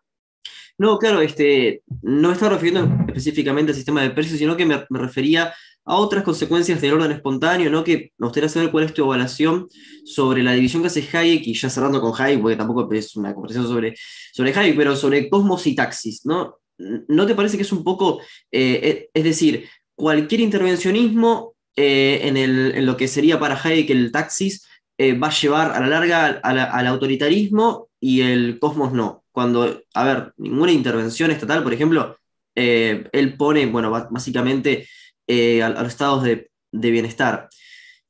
[0.79, 5.53] No, claro, este, no estaba refiriendo específicamente al sistema de precios, sino que me, refería
[5.83, 7.83] a otras consecuencias del orden espontáneo, ¿no?
[7.83, 9.67] Que me gustaría saber cuál es tu evaluación
[10.05, 13.33] sobre la división que hace Hayek, y ya cerrando con Hayek, porque tampoco es una
[13.33, 13.95] conversación sobre,
[14.31, 16.59] sobre Hayek, pero sobre cosmos y taxis, ¿no?
[17.07, 18.19] ¿No te parece que es un poco,
[18.51, 24.11] eh, eh, es decir, cualquier intervencionismo eh, en, en, lo que sería para Hayek el
[24.11, 24.65] taxis
[24.97, 29.23] eh, va a llevar a la larga al, autoritarismo y el cosmos no.
[29.31, 32.17] Cuando, a ver, ninguna intervención estatal, por ejemplo,
[32.55, 34.87] él pone, bueno, básicamente
[35.31, 37.49] eh, a, los estados de, bienestar.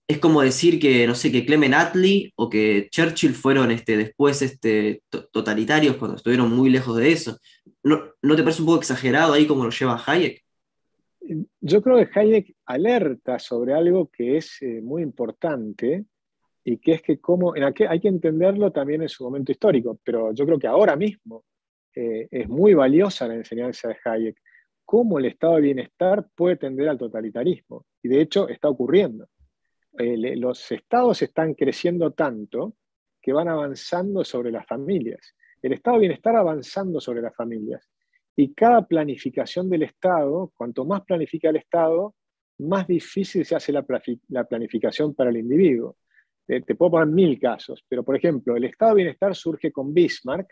[0.09, 4.41] Es como decir que, no sé, que Clement Attlee o que Churchill fueron este, después
[4.41, 7.37] este, totalitarios cuando estuvieron muy lejos de eso.
[7.83, 10.43] ¿No, ¿No te parece un poco exagerado ahí como lo lleva Hayek?
[11.61, 16.05] Yo creo que Hayek alerta sobre algo que es muy importante,
[16.63, 19.99] y que es que cómo, en aquel, hay que entenderlo también en su momento histórico,
[20.03, 21.43] pero yo creo que ahora mismo
[21.95, 24.37] eh, es muy valiosa la enseñanza de Hayek,
[24.85, 29.27] cómo el estado de bienestar puede tender al totalitarismo, y de hecho está ocurriendo.
[29.99, 32.75] Eh, los estados están creciendo tanto
[33.21, 35.35] que van avanzando sobre las familias.
[35.61, 37.87] El estado de bienestar avanzando sobre las familias.
[38.35, 42.15] Y cada planificación del Estado, cuanto más planifica el Estado,
[42.59, 43.83] más difícil se hace la
[44.45, 45.97] planificación para el individuo
[46.65, 50.51] te, puedo poner mil casos, pero por ejemplo, el estado de bienestar surge con Bismarck,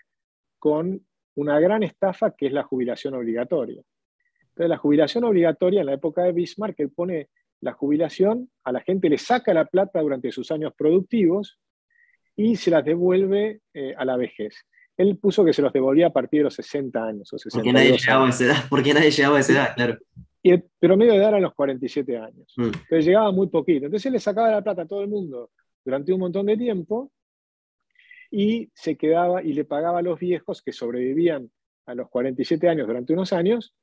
[0.60, 1.04] con
[1.36, 3.82] una gran estafa que es la jubilación obligatoria.
[4.42, 7.30] Entonces, la jubilación obligatoria en la época de Bismarck, él pone
[7.62, 11.60] la jubilación, a la gente le saca la plata durante sus años productivos
[12.36, 14.56] y se las devuelve eh, a la vejez.
[14.96, 17.32] Él puso que se los devolvía a partir de los 60 años.
[17.34, 19.98] O porque, nadie llegaba a esa edad, porque nadie llegaba a esa edad, claro.
[20.42, 22.54] Y el promedio de edad era los 47 años.
[22.56, 22.64] Mm.
[22.64, 23.86] Entonces llegaba muy poquito.
[23.86, 25.52] Entonces él le sacaba la plata a todo el mundo
[25.84, 27.12] durante un montón de tiempo
[28.32, 31.50] y se quedaba y le pagaba a los viejos que sobrevivían
[31.86, 33.74] a los 47 años durante unos años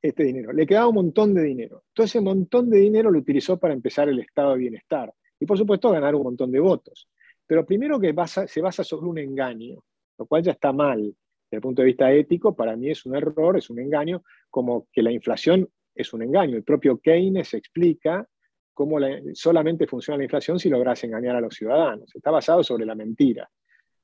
[0.00, 0.52] este dinero.
[0.52, 1.84] Le quedaba un montón de dinero.
[1.92, 5.12] Todo ese montón de dinero lo utilizó para empezar el estado de bienestar.
[5.40, 7.08] Y por supuesto ganar un montón de votos.
[7.46, 8.14] Pero primero que
[8.46, 9.82] se basa sobre un engaño,
[10.18, 11.00] lo cual ya está mal.
[11.00, 14.86] Desde el punto de vista ético, para mí es un error, es un engaño, como
[14.92, 16.56] que la inflación es un engaño.
[16.56, 18.26] El propio Keynes explica
[18.74, 18.98] cómo
[19.32, 22.14] solamente funciona la inflación si logras engañar a los ciudadanos.
[22.14, 23.48] Está basado sobre la mentira.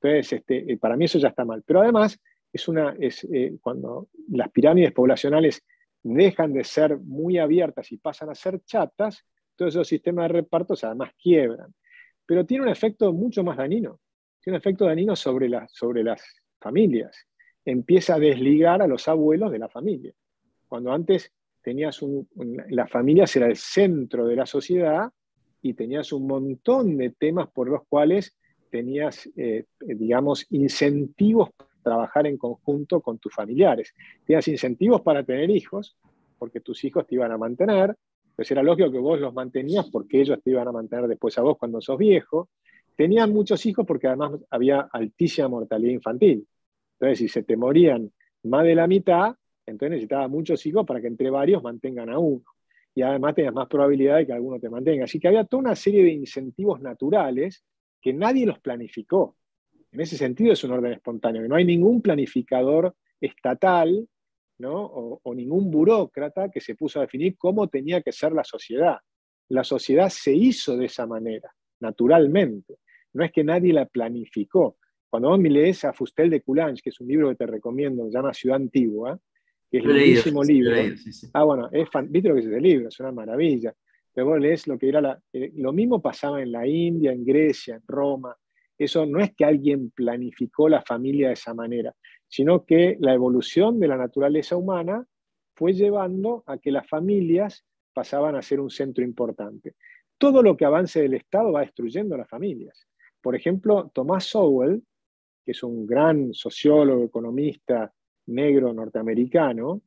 [0.01, 1.63] Entonces, este, eh, para mí eso ya está mal.
[1.65, 2.19] Pero además,
[2.51, 5.63] es una, eh, cuando las pirámides poblacionales
[6.13, 10.83] dejan de ser muy abiertas y pasan a ser chatas, todos esos sistemas de repartos
[10.83, 11.73] además quiebran.
[12.25, 13.99] Pero tiene un efecto mucho más dañino.
[14.39, 16.21] Tiene un efecto dañino sobre, sobre las
[16.59, 17.27] familias.
[17.63, 20.13] Empieza a desligar a los abuelos de la familia.
[20.67, 22.27] Cuando antes tenías un,
[22.69, 25.11] las familias era el centro de la sociedad
[25.63, 28.37] y tenías un montón de temas por los cuales
[28.69, 31.49] tenías, eh, digamos, incentivos
[31.85, 33.93] trabajar en conjunto con tus familiares.
[34.25, 35.95] Tenías incentivos para tener hijos,
[36.39, 37.95] porque tus hijos te iban a mantener,
[38.35, 41.43] pues era lógico que vos los mantenías porque ellos te iban a mantener después a
[41.43, 42.49] vos cuando sos viejo.
[42.97, 46.45] Tenían muchos hijos porque además había altísima mortalidad infantil.
[46.99, 48.11] Entonces, si se te morían
[48.43, 52.43] más de la mitad, entonces necesitaba muchos hijos para que entre varios mantengan a uno.
[52.93, 55.05] Y además tenías más probabilidad de que alguno te mantenga.
[55.05, 57.63] Así que había toda una serie de incentivos naturales
[58.01, 59.35] que nadie los planificó.
[59.95, 64.05] En ese sentido es un orden espontáneo, no hay ningún planificador estatal
[64.61, 68.97] o, ningún burócrata que se puso a definir cómo tenía que ser la sociedad.
[69.47, 72.75] La sociedad se hizo de esa manera, naturalmente.
[73.13, 74.75] No es que nadie la planificó.
[75.09, 78.03] Cuando vos me lees a Fustel de Coulanges, que es un libro que te recomiendo,
[78.05, 79.17] se llama Ciudad Antigua,
[79.71, 80.75] que es un bellísimo libro.
[81.31, 83.73] Ah, bueno, es viste lo que es ese libro, es una maravilla.
[84.13, 87.23] Pero vos lees lo que era la, eh, lo mismo pasaba en la India, en
[87.23, 88.35] Grecia, en Roma.
[88.77, 91.95] Eso no es que alguien planificó la familia de esa manera
[92.27, 95.05] sino que la evolución de la naturaleza humana
[95.55, 99.75] fue llevando a que las familias pasaban a ser un centro importante.
[100.17, 102.87] Todo lo que avance del Estado va destruyendo las familias.
[103.21, 104.83] Por ejemplo, Thomas Sowell,
[105.45, 107.93] que es un gran sociólogo, economista
[108.27, 109.81] negro norteamericano,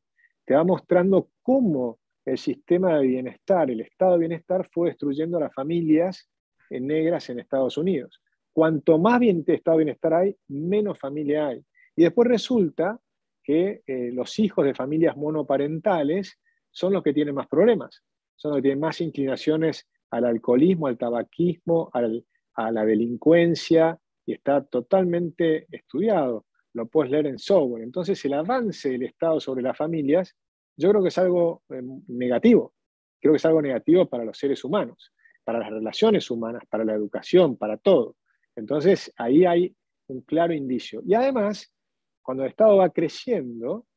[0.45, 5.41] te va mostrando cómo el sistema de bienestar, el estado de bienestar, fue destruyendo a
[5.41, 6.29] las familias
[6.71, 8.21] negras en Estados Unidos.
[8.59, 11.63] Cuanto más bien estado de bienestar hay, menos familia hay.
[11.95, 12.99] Y después resulta
[13.41, 16.37] que eh, los hijos de familias monoparentales
[16.69, 18.03] son los que tienen más problemas,
[18.35, 24.61] son los que tienen más inclinaciones al alcoholismo, al tabaquismo, a la delincuencia, y está
[24.65, 26.45] totalmente estudiado.
[26.73, 27.83] Lo puedes leer en software.
[27.83, 30.35] Entonces, el avance del Estado sobre las familias,
[30.75, 32.73] yo creo que es algo eh, negativo.
[33.21, 35.13] Creo que es algo negativo para los seres humanos,
[35.45, 38.17] para las relaciones humanas, para la educación, para todo.
[38.59, 39.75] Entonces, ahí hay
[40.07, 41.01] un claro indicio.
[41.05, 41.73] Y además,
[42.21, 43.87] cuando el Estado va creciendo,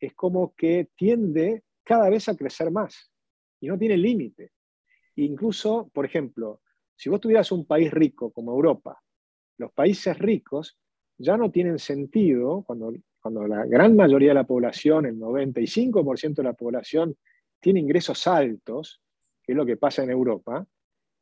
[0.00, 3.10] es como que tiende cada vez a crecer más
[3.60, 4.52] y no tiene límite.
[5.16, 6.60] Incluso, por ejemplo,
[6.94, 9.00] si vos tuvieras un país rico como Europa,
[9.58, 10.78] los países ricos
[11.16, 16.42] ya no tienen sentido cuando, cuando la gran mayoría de la población, el 95% de
[16.42, 17.16] la población,
[17.60, 19.00] tiene ingresos altos,
[19.42, 20.64] que es lo que pasa en Europa,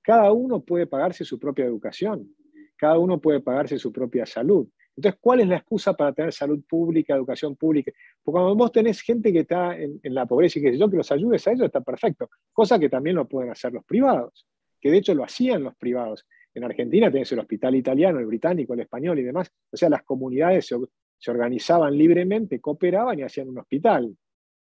[0.03, 2.35] cada uno puede pagarse su propia educación,
[2.77, 4.69] cada uno puede pagarse su propia salud.
[4.97, 7.93] Entonces, ¿cuál es la excusa para tener salud pública, educación pública?
[8.23, 11.13] Porque cuando vos tenés gente que está en, la pobreza y que yo que los
[11.13, 12.31] ayudes a ellos, está perfecto.
[12.53, 14.47] Cosa que también lo pueden hacer los privados,
[14.81, 16.27] que de hecho lo hacían los privados.
[16.55, 19.53] En Argentina tenés el hospital italiano, el británico, el español y demás.
[19.71, 24.17] O sea, las comunidades se, organizaban libremente, cooperaban y hacían un hospital.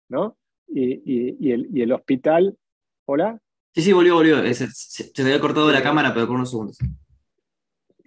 [0.08, 0.36] ¿no?
[0.66, 2.58] Y, el, hospital.
[3.04, 3.40] ¿Hola?
[3.72, 4.42] Sí, sí, volvió, volvió.
[4.52, 6.78] Se, se, había cortado la cámara, pero por unos segundos.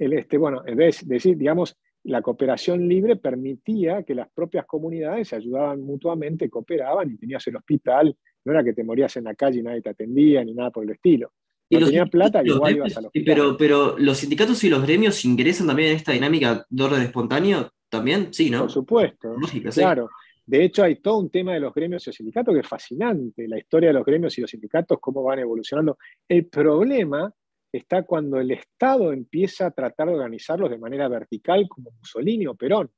[0.01, 4.65] El, este, bueno, en vez de decir, digamos, la cooperación libre permitía que las propias
[4.65, 9.25] comunidades se ayudaban mutuamente, cooperaban y tenías el hospital, no era que te morías en
[9.25, 11.31] la calle y nadie te atendía ni nada por el estilo.
[11.69, 13.35] No y tenía plata, igual ibas al hospital.
[13.35, 17.71] Pero, pero los sindicatos y los gremios ingresan también en esta dinámica de orden espontáneo,
[17.87, 18.61] también, sí, ¿no?
[18.61, 19.35] Por supuesto,
[19.71, 20.09] claro.
[20.47, 23.47] De hecho, hay todo un tema de los gremios y los sindicatos que es fascinante,
[23.47, 25.99] la historia de los gremios y los sindicatos, cómo van evolucionando.
[26.27, 27.31] El problema
[27.71, 32.55] está cuando el Estado empieza a tratar de organizarlos de manera vertical como Mussolini o
[32.55, 32.91] Perón.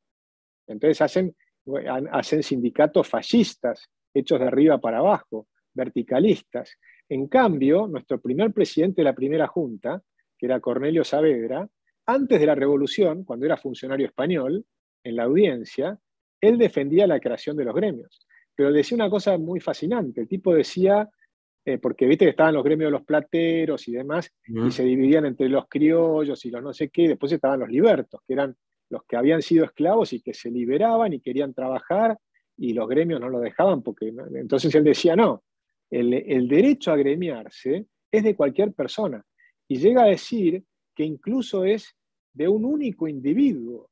[0.67, 1.35] Entonces hacen,
[2.11, 6.77] hacen sindicatos fascistas, hechos de arriba para abajo, verticalistas.
[7.09, 10.01] En cambio, nuestro primer presidente de la primera junta,
[10.37, 11.67] que era Cornelio Saavedra,
[12.05, 14.65] antes de la revolución, cuando era funcionario español,
[15.03, 15.99] en la audiencia,
[16.41, 18.25] él defendía la creación de los gremios.
[18.55, 20.21] Pero decía una cosa muy fascinante.
[20.21, 21.09] El tipo decía,
[21.65, 25.25] eh, porque viste que estaban los gremios de los plateros y demás, y se dividían
[25.25, 28.55] entre los criollos y los no sé qué, después estaban los libertos, que eran
[28.89, 32.17] los que habían sido esclavos y que se liberaban y querían trabajar
[32.57, 35.43] y los gremios no lo dejaban, porque entonces él decía, no,
[35.89, 39.23] el, el derecho a gremiarse es de cualquier persona.
[39.67, 40.63] Y llega a decir
[40.95, 41.95] que incluso es
[42.33, 43.89] de un único individuo.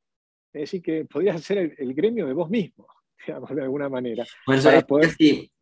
[0.52, 2.86] Es decir, que podrías ser el, gremio de vos mismo,
[3.26, 4.24] digamos, de alguna manera.
[4.46, 5.10] Eso es poder...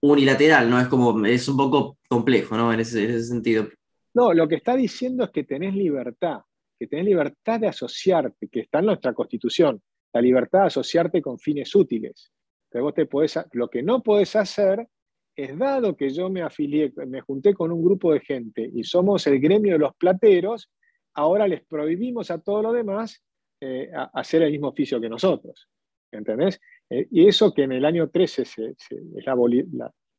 [0.00, 0.80] unilateral, ¿no?
[0.80, 2.72] Es como, es un poco complejo, ¿no?
[2.72, 3.68] En ese, sentido.
[4.14, 6.40] No, lo que está diciendo es que tenés libertad,
[6.78, 9.80] que tenés libertad de asociarte, que está en nuestra constitución,
[10.12, 12.32] la libertad de asociarte con fines útiles.
[12.72, 14.86] Vos te podés, lo que no podés hacer
[15.34, 19.26] es dado que yo me afilié, me junté con un grupo de gente y somos
[19.26, 20.70] el gremio de los plateros,
[21.14, 23.22] ahora les prohibimos a todos los demás
[23.60, 25.68] eh, hacer el mismo oficio que nosotros.
[26.12, 26.60] ¿Entendés?
[26.90, 28.58] Eh, y eso que en el año 13 es
[29.24, 29.32] la,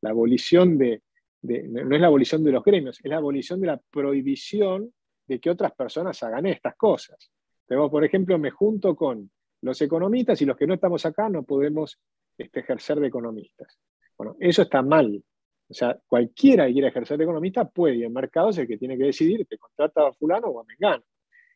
[0.09, 1.01] abolición de,
[1.41, 4.93] no es la abolición de los gremios, es la abolición de la prohibición
[5.27, 7.31] de que otras personas hagan estas cosas.
[7.67, 9.31] Por ejemplo, me junto con
[9.61, 11.99] los economistas y los que no estamos acá no podemos
[12.37, 13.79] este, ejercer de economistas.
[14.17, 15.23] Bueno, eso está mal.
[15.69, 18.77] O sea, cualquiera que quiera ejercer de economista puede, y el mercado es el que
[18.77, 21.03] tiene que decidir, te contrata a fulano o a mengano.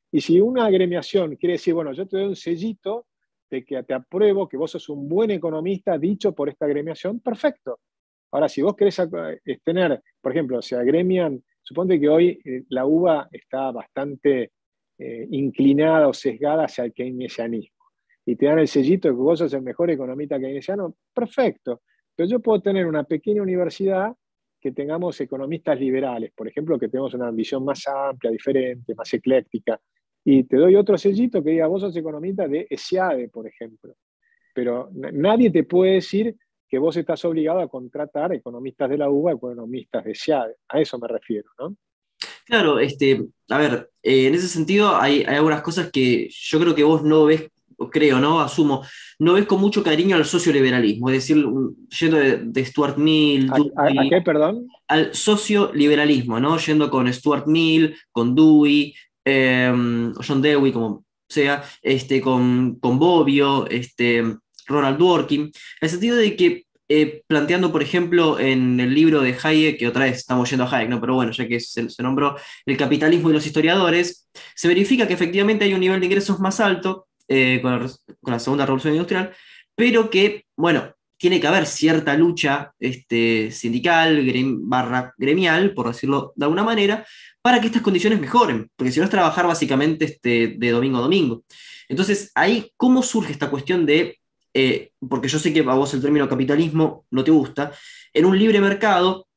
[0.10, 3.08] Y si una agremiación quiere decir, bueno, yo te doy un sellito
[3.50, 7.80] de que te apruebo que vos sos un buen economista dicho por esta agremiación, perfecto.
[8.32, 12.86] Ahora, si vos querés eh, tener, por ejemplo, se agremian, suponte que hoy eh, la
[12.86, 14.52] UBA está bastante
[14.98, 17.86] eh, inclinada o sesgada hacia el keynesianismo,
[18.26, 21.82] y te dan el sellito de que vos sos el mejor economista keynesiano, perfecto.
[22.16, 24.14] Pero yo puedo tener una pequeña universidad
[24.60, 29.80] que tengamos economistas liberales, por ejemplo, que tenemos una visión más amplia, diferente, más ecléctica,
[30.28, 33.94] y te doy otro sellito que diga, vos sos economista de ESIADE, por ejemplo.
[34.56, 36.36] Pero nadie te puede decir
[36.68, 40.56] que vos estás obligado a contratar economistas de la UBA, economistas de ESIADE.
[40.68, 41.76] A eso me refiero, ¿no?
[42.46, 46.74] Claro, este, a ver, eh, en ese sentido hay, hay, algunas cosas que yo creo
[46.74, 47.52] que vos no ves
[47.92, 48.40] creo, ¿no?
[48.40, 48.84] Asumo,
[49.20, 51.46] no ves con mucho cariño al socioliberalismo, es decir,
[52.00, 53.52] yendo de, Stuart Mill.
[53.52, 54.68] ¿A, qué, perdón?
[54.88, 56.58] Al socioliberalismo, ¿no?
[56.58, 58.94] Yendo con Stuart Mill, con Dewey,
[59.26, 64.24] em, John Dewey, como sea, este, con, con Bobbio, este,
[64.68, 69.36] Ronald Dworkin, en el sentido de que eh, planteando, por ejemplo, en el libro de
[69.42, 71.02] Hayek, que otra vez estamos yendo a Hayek, ¿no?
[71.02, 72.36] pero bueno, ya que se, nombró
[72.66, 76.60] el capitalismo y los historiadores, se verifica que efectivamente hay un nivel de ingresos más
[76.60, 77.90] alto eh, con,
[78.32, 79.34] la, segunda revolución industrial,
[79.76, 84.26] pero que, bueno, tiene que haber cierta lucha este, sindical,
[84.62, 87.06] barra gremial, por decirlo de alguna manera,
[87.42, 91.02] para que estas condiciones mejoren, porque si no es trabajar básicamente este, de domingo a
[91.02, 91.44] domingo.
[91.88, 94.20] Entonces, ahí, ¿cómo surge esta cuestión de,
[94.54, 97.72] eh, porque yo sé que a vos el término capitalismo no te gusta,
[98.14, 99.28] en un libre mercado,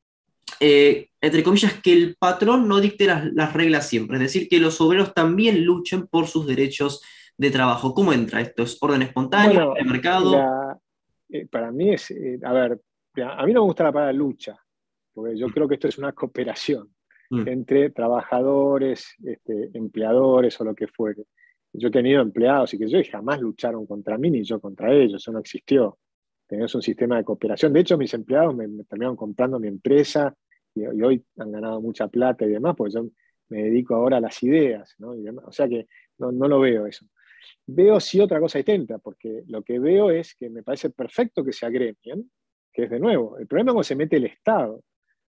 [0.59, 4.59] eh, entre comillas, que el patrón no dicte las, las, reglas siempre, es decir, que
[4.59, 7.01] los obreros también luchen por sus derechos
[7.37, 7.93] de trabajo.
[7.93, 8.63] ¿Cómo entra esto?
[8.63, 10.68] ¿Es orden espontáneo, el mercado?
[11.29, 12.81] Eh, para mí es, eh, a ver,
[13.23, 14.59] a mí no me gusta la palabra lucha,
[15.13, 15.51] porque yo mm.
[15.51, 16.93] creo que esto es una cooperación
[17.29, 17.47] mm.
[17.47, 21.25] entre trabajadores, este, empleadores o lo que fuere.
[21.71, 25.21] Yo he tenido empleados y que yo jamás lucharon contra mí ni yo contra ellos,
[25.21, 25.99] eso no existió.
[26.47, 27.71] Tenemos un sistema de cooperación.
[27.73, 30.35] De hecho, mis empleados me, terminaron comprando mi empresa
[30.73, 33.05] y, hoy han ganado mucha plata y demás, porque yo
[33.49, 35.11] me dedico ahora a las ideas, ¿no?
[35.45, 35.87] o sea que
[36.17, 37.05] no, no, lo veo eso.
[37.65, 41.53] Veo sí otra cosa distinta, porque lo que veo es que me parece perfecto que
[41.53, 42.31] se agremien,
[42.71, 44.83] que es de nuevo, el problema es cuando se mete el Estado,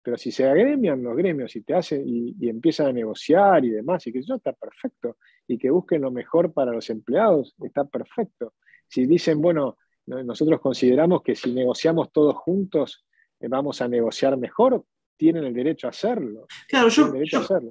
[0.02, 4.06] pero si se agremian los gremios y te hacen y, empiezan a negociar y demás,
[4.06, 5.16] y que eso está perfecto,
[5.48, 8.54] y que busquen lo mejor para los empleados, está perfecto.
[8.86, 13.04] Si dicen, bueno, nosotros consideramos que si negociamos todos juntos
[13.40, 14.84] eh, vamos a negociar mejor,
[15.16, 16.46] tienen el derecho a hacerlo.
[16.68, 17.12] Claro, yo,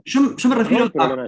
[0.03, 1.27] yo, me refiero a,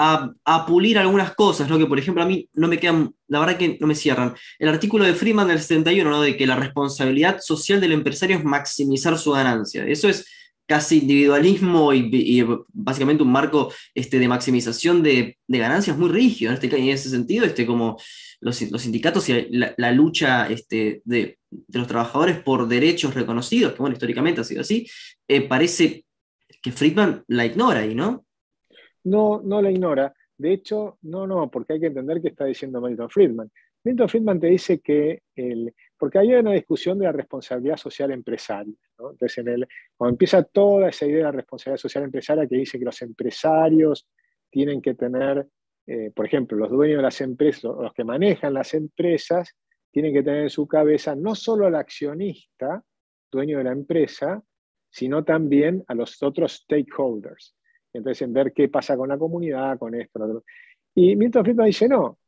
[0.00, 1.78] a, pulir algunas cosas, ¿no?
[1.78, 4.34] que por ejemplo a mí no me quedan, la verdad que no me cierran.
[4.58, 6.22] El artículo de Freeman del 71, ¿no?
[6.22, 9.86] de que la responsabilidad social del empresario es maximizar su ganancia.
[9.86, 10.26] Eso es
[10.66, 16.50] casi individualismo y, básicamente un marco este, de maximización de, ganancias muy rígido.
[16.50, 17.98] En, este, en ese sentido, este, como
[18.40, 21.38] los, sindicatos y la, lucha este, de,
[21.72, 24.86] los trabajadores por derechos reconocidos, que bueno, históricamente ha sido así,
[25.28, 26.06] eh, parece
[26.62, 28.24] que Friedman la ignora ahí, ¿no?
[29.04, 30.14] No, no la ignora.
[30.36, 33.50] De hecho, no, no, porque hay que entender qué está diciendo Milton Friedman.
[33.84, 38.74] Milton Friedman te dice que, el, porque hay una discusión de la responsabilidad social empresaria.
[38.98, 42.78] Entonces, en el, cuando empieza toda esa idea de la responsabilidad social empresaria que dice
[42.78, 44.06] que los empresarios
[44.50, 45.46] tienen que tener,
[45.86, 49.56] eh, por ejemplo, los dueños de las empresas, los que manejan las empresas,
[49.90, 52.82] tienen que tener en su cabeza no solo al accionista,
[53.30, 54.42] dueño de la empresa,
[54.90, 57.54] sino también a los otros stakeholders.
[57.92, 60.44] Entonces, en ver qué pasa con la comunidad, con esto.
[60.94, 62.18] Y Milton Friedman dice, no,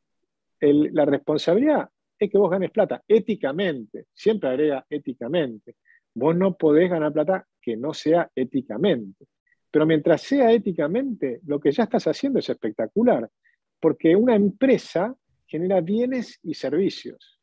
[0.60, 1.88] la responsabilidad
[2.18, 5.76] es que vos ganes plata éticamente, siempre agrega éticamente.
[6.14, 9.26] Vos no podés ganar plata que no sea éticamente.
[9.70, 13.28] Pero mientras sea éticamente, lo que ya estás haciendo es espectacular,
[13.80, 17.40] porque una empresa genera bienes y servicios.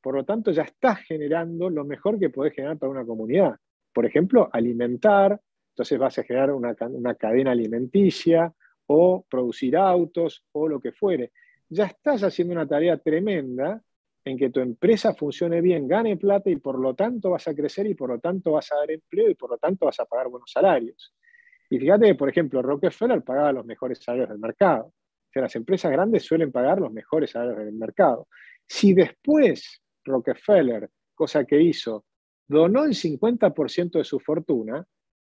[0.00, 3.56] Por lo tanto, ya estás generando lo mejor que podés generar para una comunidad.
[3.92, 5.40] Por ejemplo, alimentar,
[5.76, 6.74] entonces vas a generar una,
[7.16, 8.50] cadena alimenticia
[8.86, 11.32] o producir autos o lo que fuere.
[11.68, 13.82] Ya estás haciendo una tarea tremenda
[14.24, 17.86] en que tu empresa funcione bien, gane plata y por lo tanto vas a crecer
[17.88, 20.28] y por lo tanto vas a dar empleo y por lo tanto vas a pagar
[20.28, 21.14] buenos salarios.
[21.68, 24.86] Y fíjate que, por ejemplo, Rockefeller pagaba los mejores salarios del mercado.
[24.86, 28.28] O sea, las empresas grandes suelen pagar los mejores salarios del mercado.
[28.66, 32.06] Si después Rockefeller, cosa que hizo,
[32.48, 34.86] donó el 50% de su fortuna,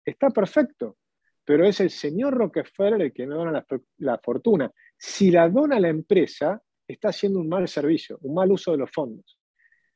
[0.07, 0.97] está perfecto.
[1.45, 3.65] Pero es el señor Rockefeller el que no dona
[3.99, 4.73] la, fortuna.
[4.97, 8.91] Si la dona la empresa, está haciendo un mal servicio, un mal uso de los
[8.91, 9.39] fondos.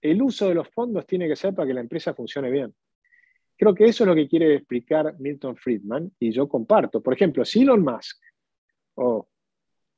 [0.00, 2.72] El uso de los fondos tiene que ser para que la empresa funcione bien.
[3.56, 7.02] Creo que eso es lo que quiere explicar Milton Friedman y yo comparto.
[7.02, 8.18] Por ejemplo, si Elon Musk
[8.94, 9.28] o,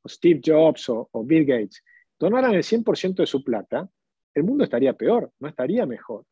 [0.09, 1.85] Steve Jobs o, Bill Gates
[2.19, 3.89] donaran el 100% de su plata,
[4.35, 6.25] el mundo estaría peor, no estaría mejor.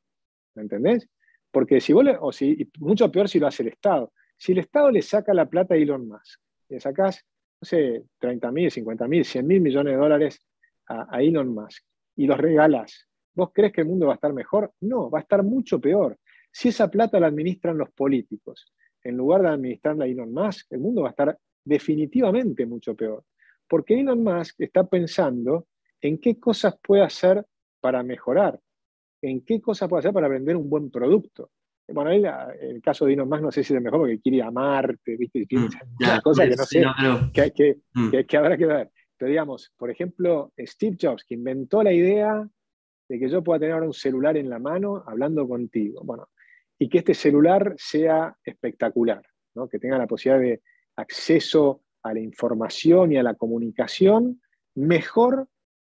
[0.55, 1.09] ¿Me entendés?
[1.51, 4.13] Porque si vos, o si, mucho peor si lo hace el Estado.
[4.37, 7.25] Si el Estado le saca la plata a Elon Musk, le sacás,
[7.61, 10.47] no sé, 30 mil, 50 mil, 100 mil millones de dólares
[10.87, 11.85] a, Elon Musk
[12.17, 14.73] y los regalas, ¿vos crees que el mundo va a estar mejor?
[14.81, 16.19] No, va a estar mucho peor.
[16.51, 18.73] Si esa plata la administran los políticos,
[19.03, 23.25] en lugar de administrarla Elon Musk, el mundo va a estar definitivamente mucho peor.
[23.69, 25.67] Porque Elon Musk está pensando
[26.01, 27.45] en qué cosas puede hacer
[27.81, 28.59] para mejorar,
[29.23, 31.51] en qué cosas puede hacer para vender un buen producto.
[31.89, 32.29] Bueno, él,
[32.61, 35.17] el caso de Elon Musk no sé si es mejor porque quiere ir a Marte,
[35.17, 35.47] ¿viste?
[35.51, 36.85] Mm, cosas que no sé,
[37.53, 38.11] que, mm.
[38.11, 38.91] que, que, habrá que ver.
[39.17, 42.49] Pero digamos, por ejemplo, Steve Jobs, que inventó la idea
[43.09, 46.01] de que yo pueda tener ahora un celular en la mano hablando contigo.
[46.05, 46.29] Bueno,
[46.79, 49.23] y que este celular sea espectacular,
[49.71, 50.63] que tenga la posibilidad de
[50.97, 54.41] acceso a la información y a la comunicación
[54.75, 55.49] mejor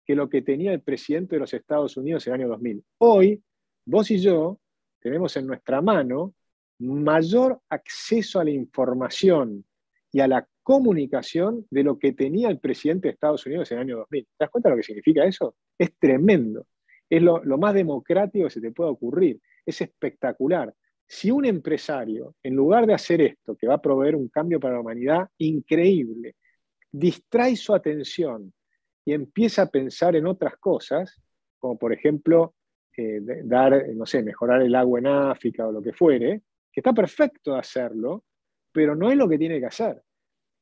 [0.09, 2.83] que lo que tenía el presidente de los Estados Unidos en el año 2000.
[2.97, 3.43] Hoy,
[3.85, 4.59] vos y yo
[4.99, 6.33] tenemos en nuestra mano
[6.79, 9.63] mayor acceso a la información
[10.11, 13.83] y a la comunicación de lo que tenía el presidente de Estados Unidos en el
[13.83, 14.25] año 2000.
[14.25, 15.55] ¿Te das cuenta de lo que significa eso?
[15.77, 16.65] Es tremendo.
[17.07, 20.73] Es lo, lo más democrático que se te puede ocurrir es espectacular.
[21.05, 24.73] Si un empresario, en lugar de hacer esto, que va a proveer un cambio para
[24.73, 26.35] la humanidad increíble,
[26.91, 28.51] distrae su atención
[29.05, 31.21] y empieza a pensar en otras cosas,
[31.57, 32.55] como por ejemplo
[32.95, 36.93] eh, dar, no sé, mejorar el agua en África o lo que fuere, que está
[36.93, 38.25] perfecto hacerlo,
[38.71, 40.01] pero no es lo que tiene que hacer.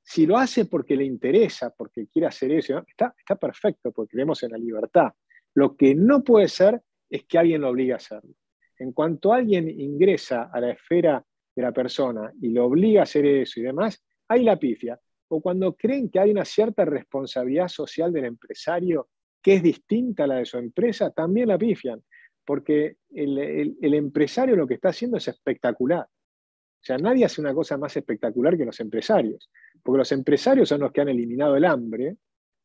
[0.04, 4.42] Si lo hace porque le interesa, porque quiere hacer eso, está, está perfecto, porque creemos
[4.44, 5.12] en la libertad.
[5.56, 8.34] Lo que no puede ser es que alguien lo obligue a hacerlo.
[8.80, 11.26] En cuanto alguien ingresa a la esfera
[11.56, 15.00] de la persona y lo obliga a hacer eso y demás, hay la pifia.
[15.30, 19.10] O cuando creen que hay una cierta responsabilidad social del empresario
[19.42, 22.04] que es distinta a la de su empresa, también la pifian.
[22.46, 26.06] Porque el, empresario lo que está haciendo es espectacular.
[26.06, 29.50] O sea, nadie hace una cosa más espectacular que los empresarios.
[29.84, 32.18] Porque los empresarios son los que han eliminado el hambre,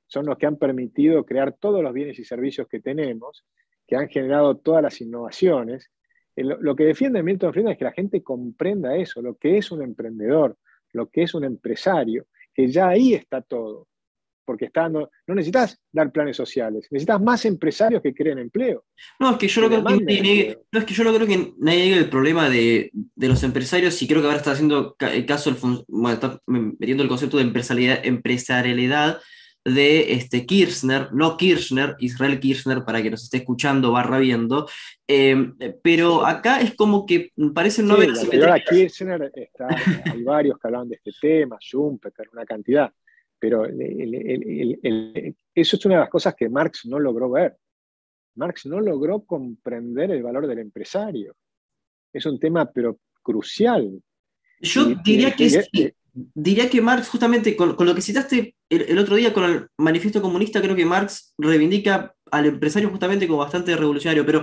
[0.07, 3.45] son los que han permitido crear todos los bienes y servicios que tenemos,
[3.87, 5.91] que han generado todas las innovaciones,
[6.37, 9.83] lo que defiende Milton Friedman es que la gente comprenda eso, lo que es un
[9.83, 10.57] emprendedor,
[10.93, 13.89] lo que es un empresario, que ya ahí está todo.
[14.45, 18.85] Porque está, no, necesitas dar planes sociales, necesitas más empresarios que creen empleo.
[19.21, 21.85] No, es que yo no creo que, no, es que yo no creo que nadie
[21.85, 25.57] diga el problema de, los empresarios y creo que ahora está haciendo el caso, el,
[25.87, 29.21] bueno, está metiendo el concepto de empresarialidad, empresarialidad
[29.65, 34.69] de este, Kirchner, no Kirchner, Israel Kirchner, para que nos esté escuchando, barra viendo,
[35.07, 38.11] em, pero acá es como que parece no haber...
[38.69, 39.69] Kirchner está,
[40.13, 42.93] hay varios que hablan de este tema, Schumpeter, una cantidad,
[43.39, 47.57] pero eso es una de las cosas que Marx no logró ver.
[48.35, 51.37] Marx no logró comprender el valor del empresario.
[52.13, 54.01] Es un tema, pero crucial.
[54.61, 55.69] Yo diría que es,
[56.13, 60.61] diría que Marx, justamente con, lo que citaste el, otro día con el manifiesto comunista,
[60.61, 64.43] creo que Marx reivindica al empresario justamente como bastante revolucionario, pero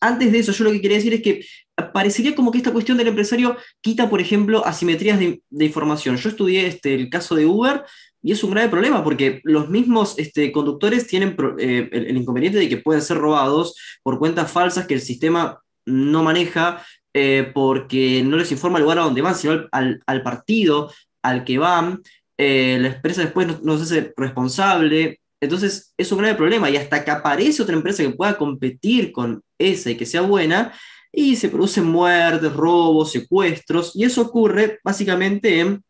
[0.00, 1.44] antes de eso, yo lo que quería decir es que
[1.92, 6.16] parecería como que esta cuestión del empresario quita, por ejemplo, asimetrías de, información.
[6.16, 7.84] Yo estudié este, el caso de Uber
[8.22, 12.68] y es un grave problema porque los mismos este, conductores tienen eh, el, inconveniente de
[12.68, 16.84] que pueden ser robados por cuentas falsas que el sistema no maneja
[17.18, 20.92] eh, porque no les informa el lugar a donde van, sino al, partido
[21.22, 22.02] al que van.
[22.36, 27.02] Eh, la empresa después no, se hace responsable Entonces es un grave problema y hasta
[27.02, 30.74] que aparece otra empresa que pueda competir con esa y que sea buena,
[31.10, 35.82] y se producen muertes, robos, secuestros, y eso ocurre básicamente en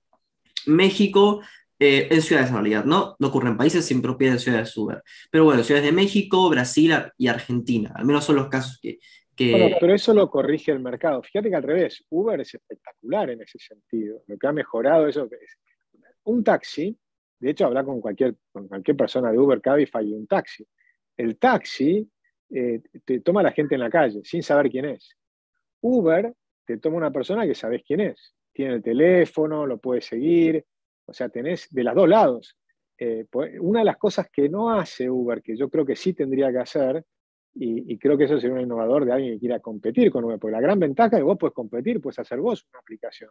[0.67, 1.41] México,
[1.81, 3.17] eh, en ciudades en realidad, ¿no?
[3.19, 5.03] No ocurre en países sin propiedad de ciudades Uber.
[5.33, 9.01] Pero bueno, ciudades de México, Brasil y Argentina, al menos son los casos que...
[9.39, 11.23] Bueno, pero eso lo corrige el mercado.
[11.23, 14.23] Fíjate que al revés, Uber es espectacular en ese sentido.
[14.27, 15.59] Lo que ha mejorado eso es
[16.25, 16.97] un taxi,
[17.39, 20.67] de hecho, habla con cualquier, con cualquier persona de Uber, Cabify y un taxi.
[21.17, 22.09] El taxi
[22.51, 25.17] eh, te toma a la gente en la calle sin saber quién es.
[25.81, 26.33] Uber
[26.65, 28.35] te toma una persona que sabes quién es.
[28.53, 30.65] Tiene el teléfono, lo puedes seguir,
[31.05, 32.57] o sea, tenés de los dos lados.
[32.99, 36.15] Eh, pues, una de las cosas que no hace Uber, que yo creo que sí
[36.15, 37.05] tendría que hacer,
[37.59, 40.53] y, creo que eso sería un innovador de alguien que quiera competir con Uber, porque
[40.53, 43.31] la gran ventaja es que vos puedes competir, puedes hacer vos una aplicación.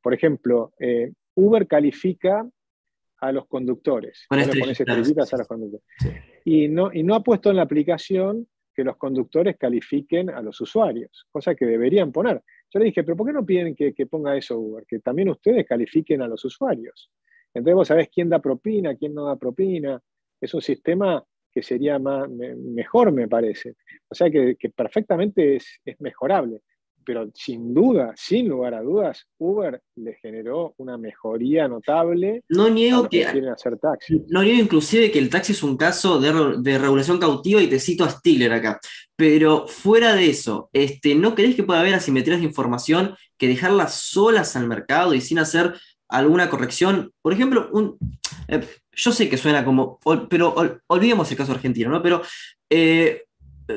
[0.00, 2.48] Por ejemplo, eh, Uber califica
[3.20, 4.26] a los conductores.
[4.70, 5.84] estrellitas a los conductores.
[6.44, 10.60] Y, no, y no ha puesto en la aplicación que los conductores califiquen a los
[10.60, 12.40] usuarios, cosa que deberían poner.
[12.70, 14.84] Yo le dije, pero ¿por qué no piden que, ponga eso Uber?
[14.86, 17.10] Que también ustedes califiquen a los usuarios.
[17.52, 20.00] Entonces vos sabés quién da propina, quién no da propina.
[20.40, 23.74] Es un sistema que sería más, mejor, me parece.
[24.08, 26.62] O sea que, perfectamente es, es mejorable
[27.08, 32.42] pero sin duda, sin lugar a dudas, Uber le generó una mejoría notable.
[32.50, 34.22] No niego que, hacer taxi.
[34.28, 38.04] No niego inclusive que el taxi es un caso de, regulación cautiva y te cito
[38.04, 38.78] a Stiller acá.
[39.16, 43.94] Pero fuera de eso, este, ¿no crees que puede haber asimetrías de información que dejarlas
[43.94, 45.80] solas al mercado y sin hacer
[46.10, 47.14] alguna corrección?
[47.22, 47.96] Por ejemplo, un,
[48.48, 48.60] eh,
[48.98, 50.54] yo sé que suena como, pero
[50.88, 52.02] olvidemos el caso argentino, ¿no?
[52.02, 52.22] Pero
[52.68, 53.22] eh,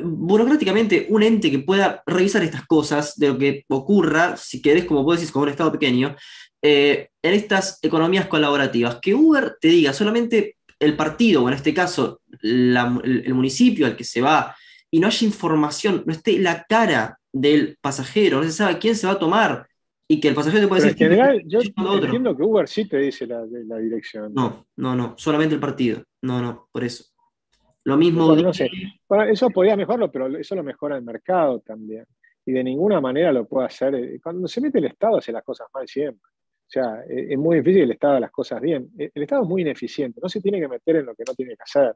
[0.04, 5.04] burocráticamente un ente que pueda revisar estas cosas de lo que ocurra, si querés, como
[5.04, 6.16] vos decís, como un Estado pequeño,
[6.62, 8.98] eh, en estas economías colaborativas.
[9.02, 14.04] Que Uber te diga solamente el partido, o en este caso el, municipio al que
[14.04, 14.56] se va,
[14.90, 19.06] y no haya información, no esté la cara del pasajero, no se sabe quién se
[19.08, 19.68] va a tomar,
[20.12, 21.04] y que el pasajero te puede decir...
[21.04, 24.34] En general, yo entiendo que Uber sí te dice la, la dirección.
[24.34, 26.04] No, no, no, solamente el partido.
[26.24, 27.06] No, no, por eso.
[27.86, 28.36] Lo mismo.
[29.30, 32.06] eso podría mejorarlo, pero eso lo mejora el mercado también.
[32.46, 33.96] Y de ninguna manera lo puede hacer.
[33.96, 36.30] Eh, cuando se mete el Estado, hace las cosas mal siempre.
[36.30, 38.90] O sea, eh, es muy difícil que el Estado las cosas bien.
[39.00, 41.34] Eh, el Estado es muy ineficiente, no se tiene que meter en lo que no
[41.34, 41.96] tiene que hacer.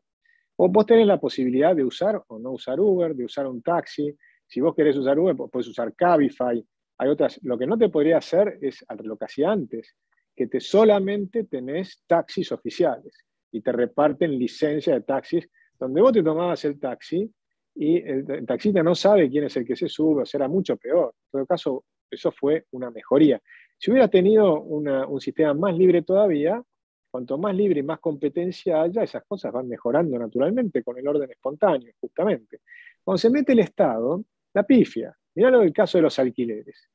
[0.56, 4.16] O vos tenés la posibilidad de usar o no usar Uber, de usar un taxi.
[4.48, 6.66] Si vos querés usar Uber, puedes usar Cabify.
[6.98, 7.40] Hay otras.
[7.44, 9.96] Lo que no te podría hacer es lo que hacía antes,
[10.36, 15.48] que te solamente tenés taxis oficiales y te reparten licencia de taxis
[15.80, 17.30] donde vos te tomabas el taxi
[17.76, 20.78] y el, taxista no sabe quién es el que se sube, o sea, era mucho
[20.78, 21.14] peor.
[21.26, 23.42] En todo caso, eso fue una mejoría.
[23.78, 26.64] Si hubiera tenido un sistema más libre todavía,
[27.12, 31.30] cuanto más libre y más competencia haya, esas cosas van mejorando naturalmente con el orden
[31.30, 32.62] espontáneo, justamente.
[33.04, 34.24] Cuando se mete el Estado,
[34.56, 35.16] la pifia.
[35.36, 36.90] Mirá el caso de los alquileres.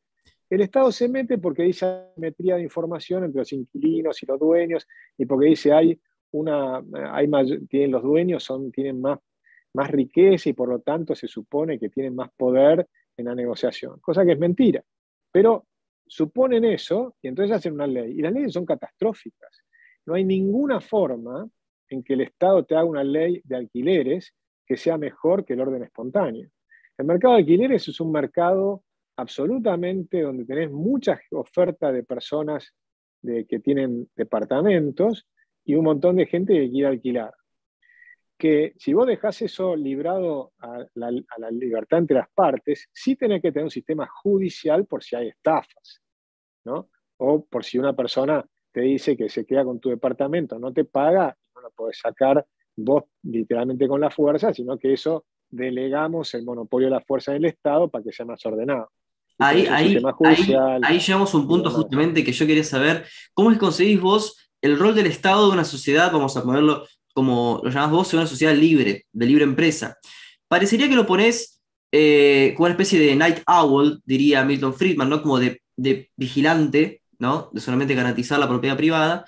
[0.49, 4.89] El Estado se mete porque dice asimetría de información entre los inquilinos y los dueños
[5.17, 6.01] y porque dice hay
[6.33, 6.83] una,
[7.13, 7.29] hay
[7.69, 9.19] tienen los dueños son, tienen más,
[9.75, 14.01] más riqueza y por lo tanto se supone que tienen más poder en la negociación,
[14.01, 14.83] cosa que es mentira.
[15.31, 15.67] Pero
[16.07, 18.19] suponen eso y entonces hacen una ley.
[18.19, 19.63] Y las leyes son catastróficas.
[20.07, 21.49] No hay ninguna forma
[21.89, 24.35] en que el Estado te haga una ley de alquileres
[24.67, 26.49] que sea mejor que el orden espontáneo.
[27.01, 28.85] El mercado de alquileres es un mercado
[29.17, 32.75] absolutamente donde tenés mucha oferta de personas
[33.23, 35.27] que tienen departamentos
[35.65, 37.33] y un montón de gente que quiere alquilar.
[38.37, 41.11] Que si vos dejás eso librado a la,
[41.51, 46.03] libertad entre las partes, sí tenés que tener un sistema judicial por si hay estafas,
[46.67, 46.91] ¿no?
[47.17, 50.85] O por si una persona te dice que se queda con tu departamento, no te
[50.85, 52.47] paga, no lo podés sacar
[52.77, 57.45] vos literalmente con la fuerza, sino que eso delegamos el monopolio de la fuerza del
[57.45, 58.91] Estado para que sea más ordenado.
[59.39, 63.57] Ahí, ahí, ahí, ahí, llegamos a un punto justamente que yo quería saber, ¿cómo es
[63.57, 67.71] que conseguís vos el rol del Estado de una sociedad, vamos a ponerlo como lo
[67.71, 69.99] llamás vos, de una sociedad libre, de libre empresa.
[70.49, 71.61] Parecería que lo pones
[71.93, 75.23] eh, como una especie de night owl, diría Milton Friedman, ¿no?
[75.23, 75.61] Como de,
[76.17, 77.51] vigilante, ¿no?
[77.53, 79.25] De solamente garantizar la propiedad privada.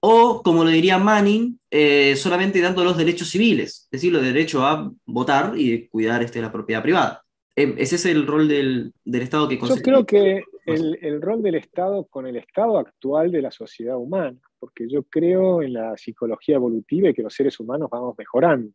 [0.00, 4.64] O, como lo diría Manning, eh, solamente dando los derechos civiles, es decir, el derecho
[4.64, 7.22] a votar y cuidar este, la propiedad privada.
[7.54, 11.56] Eh, ese es el rol del, Estado que Yo creo que el, el, rol del
[11.56, 16.56] Estado con el estado actual de la sociedad humana, porque yo creo en la psicología
[16.56, 18.70] evolutiva y que los seres humanos vamos mejorando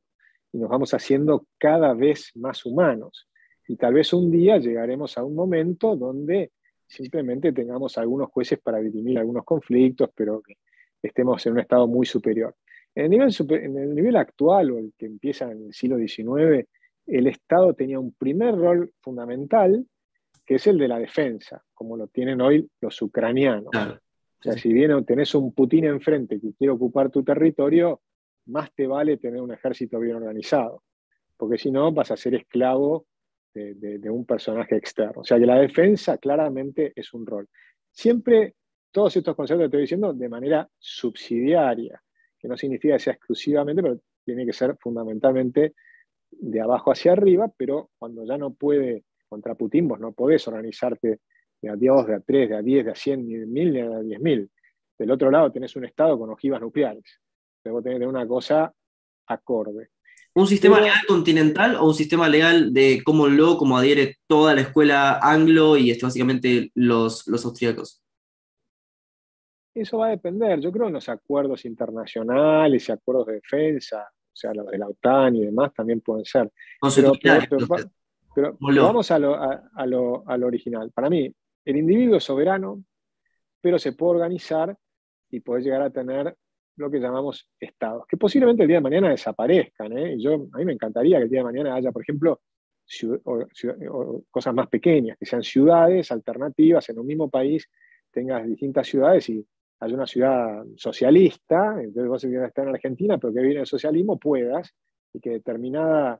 [0.52, 3.28] y nos vamos haciendo cada vez más humanos.
[3.68, 6.52] Y tal vez un día llegaremos a un momento donde
[6.88, 10.58] simplemente tengamos algunos jueces para dirimir algunos conflictos, pero que
[11.08, 12.56] estemos en un estado muy superior.
[12.94, 16.68] En el, nivel en el nivel actual o el que empieza en el siglo XIX,
[17.08, 19.86] el Estado tenía un primer rol fundamental,
[20.46, 23.68] que es el de la defensa, como lo tienen hoy los ucranianos.
[23.68, 28.02] O sea, si bien tenés un Putin enfrente que quiere ocupar tu territorio,
[28.46, 30.84] más te vale tener un ejército bien organizado,
[31.36, 33.08] porque si no vas a ser esclavo
[33.54, 35.22] de, un personaje externo.
[35.22, 37.48] O sea que la defensa claramente es un rol.
[37.92, 38.56] Siempre
[38.96, 42.02] todos estos conceptos que estoy diciendo de manera subsidiaria,
[42.40, 45.76] que no significa que sea exclusivamente, pero tiene que ser fundamentalmente
[46.32, 51.20] de abajo hacia arriba, pero cuando ya no puede, contra Putin, vos no podés organizarte
[51.62, 53.74] de a 2, de a 3, de a 10, de a 100, ni de 1000,
[53.74, 54.50] ni de a 10.000.
[54.98, 57.20] Del otro lado tenés un Estado con ojivas nucleares.
[57.66, 58.74] Debo tener una cosa
[59.28, 59.90] acorde.
[60.36, 64.62] ¿Un sistema legal continental o un sistema legal de cómo lo, como adhiere toda la
[64.62, 68.05] escuela anglo y esto, básicamente los, los austríacos?
[69.76, 70.62] Eso va a depender.
[70.62, 74.88] Yo creo en los acuerdos internacionales y acuerdos de defensa, o sea, los de la
[74.88, 76.50] OTAN y demás también pueden ser.
[78.34, 80.92] Pero, vamos a lo, a, lo, a lo original.
[80.92, 81.34] Para mí,
[81.66, 82.84] el individuo es soberano,
[83.62, 84.78] pero se puede organizar
[85.30, 86.36] y puede llegar a tener
[86.78, 89.98] lo que llamamos estados, que posiblemente el día de mañana desaparezcan.
[89.98, 90.16] ¿eh?
[90.20, 92.42] Yo, a mí me encantaría que el día de mañana haya, por ejemplo,
[94.30, 97.70] cosas más pequeñas, que sean ciudades alternativas en un mismo país,
[98.12, 99.46] tengas distintas ciudades y
[99.80, 104.18] haya una ciudad socialista, entonces vos que estar en Argentina, pero que viene el socialismo,
[104.18, 104.74] puedas,
[105.14, 106.20] y que determinada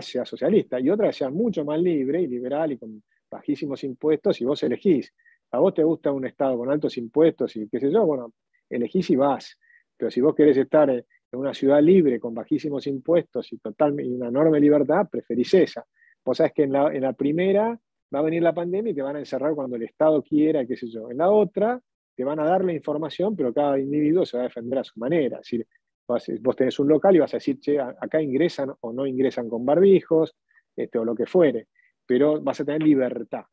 [0.00, 4.44] sea socialista, y otra sea mucho más libre y liberal y con bajísimos impuestos, y
[4.44, 5.12] vos elegís.
[5.50, 8.32] A vos te gusta un Estado con altos impuestos y qué sé yo, bueno,
[8.70, 9.58] elegís y vas.
[9.96, 14.14] Pero si vos querés estar en una ciudad libre, con bajísimos impuestos y, total, y
[14.14, 15.84] una enorme libertad, preferís esa.
[16.24, 17.78] Vos sabés que en la, en la primera
[18.14, 20.76] va a venir la pandemia y te van a encerrar cuando el Estado quiera, qué
[20.76, 21.10] sé yo.
[21.10, 21.80] En la otra,
[22.14, 24.98] te van a dar la información, pero cada individuo se va a defender a su
[24.98, 25.40] manera.
[25.40, 29.48] Es vos tenés un local y vas a decir, che, acá ingresan o no ingresan
[29.48, 30.34] con barbijos,
[30.76, 31.68] este, o lo que fuere,
[32.06, 33.44] pero vas a tener libertad.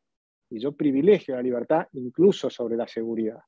[0.50, 3.40] Y yo privilegio la libertad incluso sobre la seguridad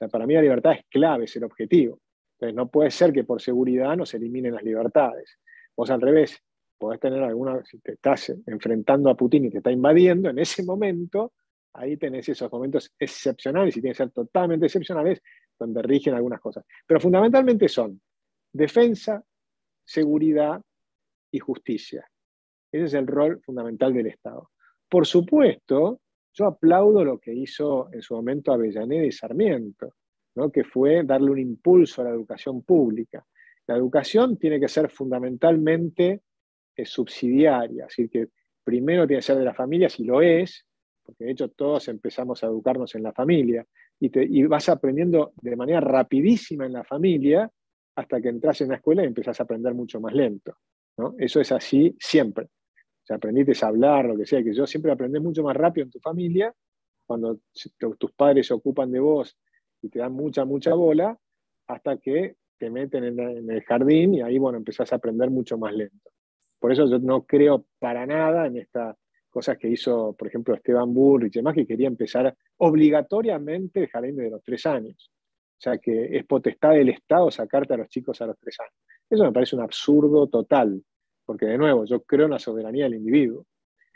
[0.00, 2.00] sea, para mí la libertad es clave, es el objetivo.
[2.34, 5.38] Entonces, no puede ser que por seguridad no se eliminen las libertades.
[5.76, 6.42] Vos al revés,
[6.78, 10.64] podés tener alguna, si te estás enfrentando a Putin y te está invadiendo, en ese
[10.64, 11.32] momento,
[11.74, 15.22] ahí tenés esos momentos excepcionales y tienen que ser totalmente excepcionales,
[15.58, 16.64] donde rigen algunas cosas.
[16.86, 18.00] Pero fundamentalmente son
[18.52, 19.22] defensa,
[19.84, 20.60] seguridad
[21.30, 22.08] y justicia.
[22.72, 24.50] Ese es el rol fundamental del Estado.
[24.88, 26.00] Por supuesto,
[26.32, 29.94] yo aplaudo lo que hizo en su momento Avellaneda y Sarmiento,
[30.36, 30.50] ¿no?
[30.50, 33.24] que fue darle un impulso a la educación pública.
[33.66, 36.22] La educación tiene que ser fundamentalmente
[36.76, 38.28] eh, subsidiaria, es decir, que
[38.64, 40.66] primero tiene que ser de la familia, si lo es,
[41.04, 43.66] porque de hecho todos empezamos a educarnos en la familia,
[43.98, 47.50] y, y vas aprendiendo de manera rapidísima en la familia
[47.96, 50.56] hasta que entras en la escuela y empezás a aprender mucho más lento.
[50.96, 51.14] ¿no?
[51.18, 52.48] Eso es así siempre
[53.10, 55.90] sea, aprendiste a hablar, lo que sea, que yo siempre aprendí mucho más rápido en
[55.90, 56.54] tu familia,
[57.06, 57.40] cuando
[57.98, 59.36] tus padres se ocupan de vos
[59.82, 61.18] y te dan mucha, mucha bola,
[61.66, 65.72] hasta que te meten en, el jardín y ahí, bueno, empezás a aprender mucho más
[65.72, 66.10] lento.
[66.60, 68.96] Por eso yo no creo para nada en estas
[69.30, 74.16] cosas que hizo, por ejemplo, Esteban Bullrich y demás, que quería empezar obligatoriamente el jardín
[74.16, 75.10] de los tres años.
[75.12, 78.74] O sea, que es potestad del Estado sacarte a los chicos a los tres años.
[79.08, 80.82] Eso me parece un absurdo total
[81.30, 83.46] porque de nuevo, yo creo en la soberanía del individuo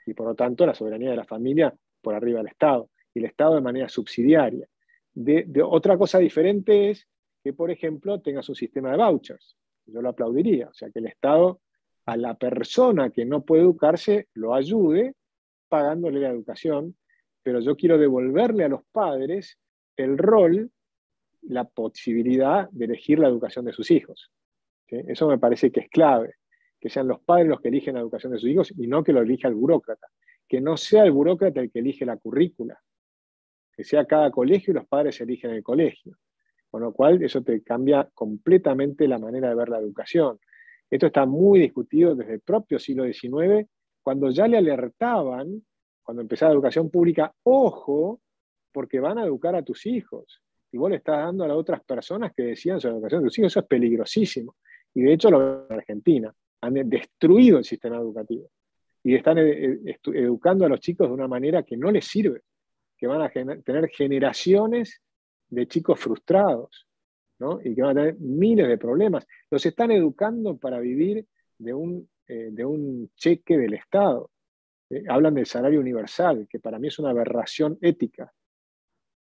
[0.07, 3.24] y por lo tanto la soberanía de la familia por arriba del Estado y el
[3.24, 4.68] Estado de manera subsidiaria.
[5.12, 7.09] De, otra cosa diferente es
[7.43, 9.57] que, por ejemplo, tengas un sistema de vouchers.
[9.87, 11.61] Yo lo aplaudiría, o sea, que el Estado
[12.07, 15.16] a la persona que no puede educarse lo ayude
[15.69, 16.97] pagándole la educación,
[17.43, 19.59] pero yo quiero devolverle a los padres
[19.97, 20.71] el rol,
[21.43, 24.31] la posibilidad de elegir la educación de sus hijos.
[24.89, 26.35] Eso me parece que es clave
[26.85, 29.15] que sean los padres los que eligen la educación de sus hijos y no que
[29.15, 30.07] lo elija el burócrata.
[30.47, 32.79] Que no sea el burócrata el que elige la currícula,
[33.73, 36.19] que sea cada colegio y los padres eligen el colegio.
[36.71, 40.39] Con lo cual, eso te cambia completamente la manera de ver la educación.
[40.91, 43.67] Esto está muy discutido desde el propio siglo XIX,
[44.05, 45.64] cuando ya le alertaban,
[46.02, 48.20] cuando empezaba la educación pública, ojo,
[48.70, 50.42] porque van a educar a tus hijos.
[50.70, 53.28] Y vos le estás dando a las otras personas que decían sobre la educación de
[53.28, 54.57] tus hijos, eso es peligrosísimo.
[54.92, 58.50] Y de hecho lo en Argentina han destruido el sistema educativo
[59.02, 62.42] y están eh, eh, educando a los chicos de una manera que no les sirve,
[62.98, 65.02] que van a tener generaciones
[65.48, 66.86] de chicos frustrados
[67.62, 69.26] y que van a tener miles de problemas.
[69.50, 71.26] Los están educando para vivir
[71.59, 74.31] de un, eh, de un cheque del Estado.
[75.09, 78.33] hablan del salario universal, que para mí es una aberración ética,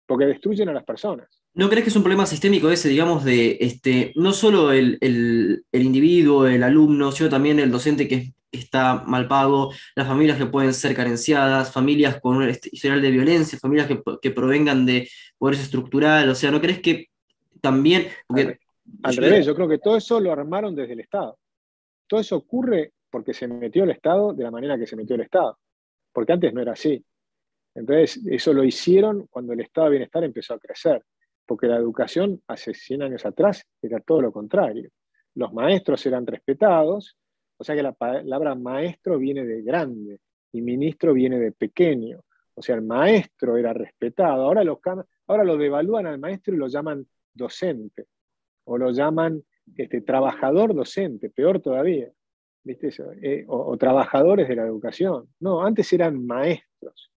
[0.07, 1.41] porque destruyen a las personas.
[1.53, 4.99] ¿No crees que es un problema sistémico ese, digamos, de este, no solo el,
[5.73, 10.73] individuo, el alumno, sino también el docente que está mal pago, las familias que pueden
[10.73, 13.89] ser carenciadas, familias con un historial de violencia, familias
[14.23, 16.29] que, provengan de pobreza estructural?
[16.29, 17.09] O sea, ¿no crees que
[17.61, 18.07] también...
[19.03, 21.37] al revés, yo creo que todo eso lo armaron desde el Estado.
[22.11, 25.23] Todo eso ocurre porque se metió el Estado de la manera que se metió el
[25.23, 25.61] Estado,
[26.13, 27.05] porque antes no era así.
[27.73, 31.05] Entonces, eso lo hicieron cuando el estado de bienestar empezó a crecer,
[31.47, 34.91] porque la educación hace 100 años atrás era todo lo contrario.
[35.37, 37.17] Los maestros eran respetados,
[37.57, 40.19] o sea que la palabra maestro viene de grande
[40.51, 42.25] y ministro viene de pequeño.
[42.55, 44.43] O sea, el maestro era respetado.
[44.43, 44.81] Ahora lo,
[45.29, 48.07] ahora lo devalúan al maestro y lo llaman docente,
[48.65, 49.45] o lo llaman
[49.77, 52.11] este, trabajador docente, peor todavía.
[52.63, 52.91] ¿Viste
[53.23, 55.29] eh, o trabajadores de la educación.
[55.41, 57.11] No, antes eran maestros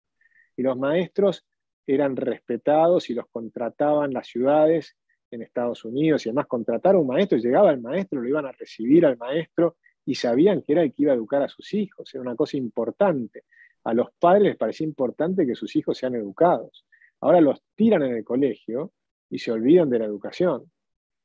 [0.56, 1.44] y los maestros
[1.86, 4.96] eran respetados y los contrataban las ciudades
[5.30, 8.52] en Estados Unidos y además contratar a un maestro, llegaba el maestro, lo iban a
[8.52, 9.76] recibir al maestro
[10.06, 12.56] y sabían que era el que iba a educar a sus hijos, era una cosa
[12.56, 13.44] importante.
[13.84, 16.86] A los padres les parecía importante que sus hijos sean educados.
[17.20, 18.92] Ahora los tiran en el colegio
[19.28, 20.70] y se olvidan de la educación.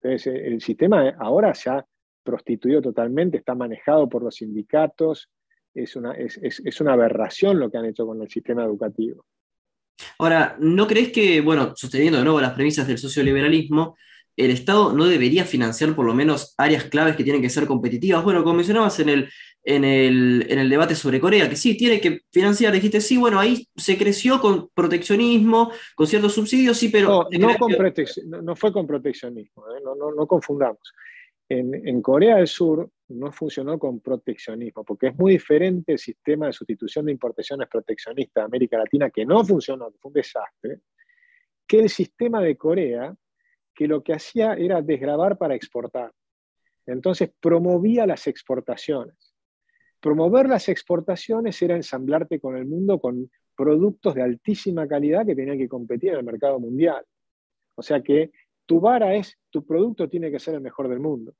[0.02, 1.86] Entonces el sistema ahora se ha
[2.24, 5.30] prostituido totalmente, está manejado por los sindicatos,
[5.74, 9.26] es una, es, una aberración lo que han hecho con el sistema educativo.
[10.18, 13.97] Ahora, ¿no crees que, bueno, sosteniendo de nuevo las premisas del socioliberalismo,
[14.38, 18.24] el Estado no debería financiar por lo menos áreas claves que tienen que ser competitivas?
[18.24, 19.30] Bueno, como mencionabas en el,
[19.64, 23.97] en el, debate sobre Corea, que sí, tiene que financiar, dijiste, sí, bueno, ahí se
[23.97, 27.28] creció con proteccionismo, con ciertos subsidios, sí, pero...
[27.32, 29.82] No, no, fue con proteccionismo, ¿eh?
[29.84, 30.93] no, no, confundamos.
[31.49, 36.53] En, Corea del Sur no funcionó con proteccionismo, porque es muy diferente el sistema de
[36.53, 40.80] sustitución de importaciones proteccionistas de América Latina, que no funcionó, que fue un desastre,
[41.68, 43.16] que el sistema de Corea,
[43.74, 46.12] que lo que hacía era desgravar para exportar.
[46.86, 49.28] Entonces promovía las exportaciones.
[50.02, 55.58] Promover las exportaciones era ensamblarte con el mundo con productos de altísima calidad que tenían
[55.58, 57.04] que competir en el mercado mundial.
[57.76, 58.32] O sea que
[58.66, 61.34] tu vara es, tu producto tiene que ser el mejor del mundo.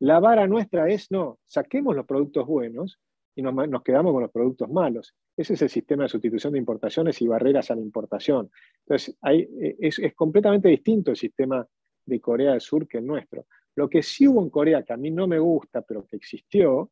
[0.00, 2.98] La vara nuestra es, no, saquemos los productos buenos
[3.34, 5.14] y nos, quedamos con los productos malos.
[5.36, 8.50] Ese es el sistema de sustitución de importaciones y barreras a la importación.
[8.80, 11.66] Entonces, eh, es, es, completamente distinto el sistema
[12.04, 13.46] de Corea del Sur que el nuestro.
[13.76, 16.90] Lo que sí hubo en Corea, que a mí no me gusta, pero que existió,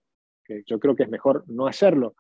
[0.66, 2.14] yo creo que es mejor no hacerlo,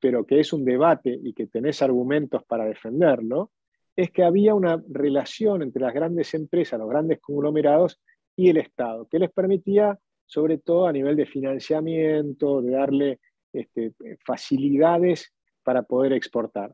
[0.00, 3.50] pero que es un debate y que tenés argumentos para defenderlo,
[3.96, 8.00] es que había una relación entre las grandes empresas, los grandes conglomerados
[8.36, 13.20] y el Estado, que les permitía, sobre todo a nivel de financiamiento, de darle
[13.52, 13.92] este,
[14.24, 16.72] facilidades para poder exportar.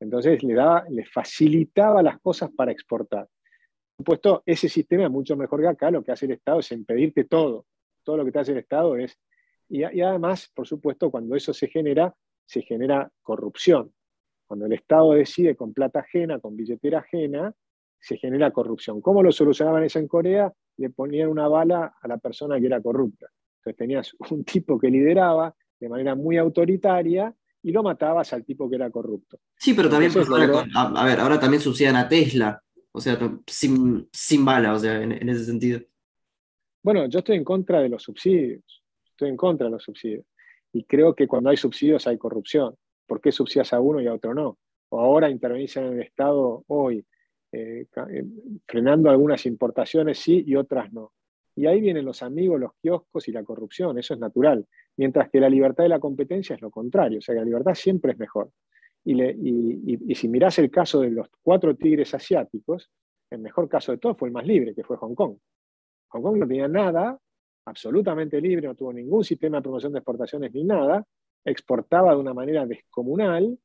[0.00, 3.26] Entonces le, daba, le facilitaba las cosas para exportar.
[3.96, 6.70] Por supuesto, ese sistema es mucho mejor que acá, lo que hace el Estado es
[6.72, 7.64] impedirte todo.
[8.02, 9.18] Todo lo que te hace el Estado es...
[9.68, 12.14] y además, por supuesto, cuando eso se genera,
[12.44, 13.92] se genera corrupción.
[14.46, 17.52] Cuando el Estado decide con plata ajena, con billetera ajena,
[17.98, 19.00] se genera corrupción.
[19.00, 20.52] ¿Cómo lo solucionaban eso en Corea?
[20.76, 23.26] Le ponían una bala a la persona que era corrupta.
[23.58, 28.70] Entonces tenías un tipo que lideraba de manera muy autoritaria y lo matabas al tipo
[28.70, 29.40] que era corrupto.
[29.56, 30.12] Sí, pero también,
[30.76, 32.62] a, ver, ahora también subsidian a Tesla,
[32.92, 35.80] o sea, sin, sin bala, o sea, en ese sentido.
[36.82, 38.84] Bueno, yo estoy en contra de los subsidios,
[39.16, 40.24] estoy en contra de los subsidios.
[40.72, 42.74] Y creo que cuando hay subsidios hay corrupción.
[43.06, 44.58] ¿Por qué subsidias a uno y a otro no?
[44.90, 47.04] O ahora intervenís en el Estado hoy,
[47.52, 48.24] eh, eh,
[48.66, 51.12] frenando algunas importaciones sí y otras no.
[51.54, 54.66] Y ahí vienen los amigos, los kioscos y la corrupción, eso es natural.
[54.98, 57.74] Mientras que la libertad de la competencia es lo contrario, o sea, que la libertad
[57.74, 58.50] siempre es mejor.
[59.04, 62.90] Y, si mirás el caso de los cuatro tigres asiáticos,
[63.30, 65.36] el mejor caso de todos fue el más libre, que fue Hong Kong.
[66.08, 67.18] Hong Kong no tenía nada,
[67.66, 71.06] absolutamente libre, no tuvo ningún sistema de promoción de exportaciones ni nada,
[71.44, 73.58] exportaba de una manera descomunal,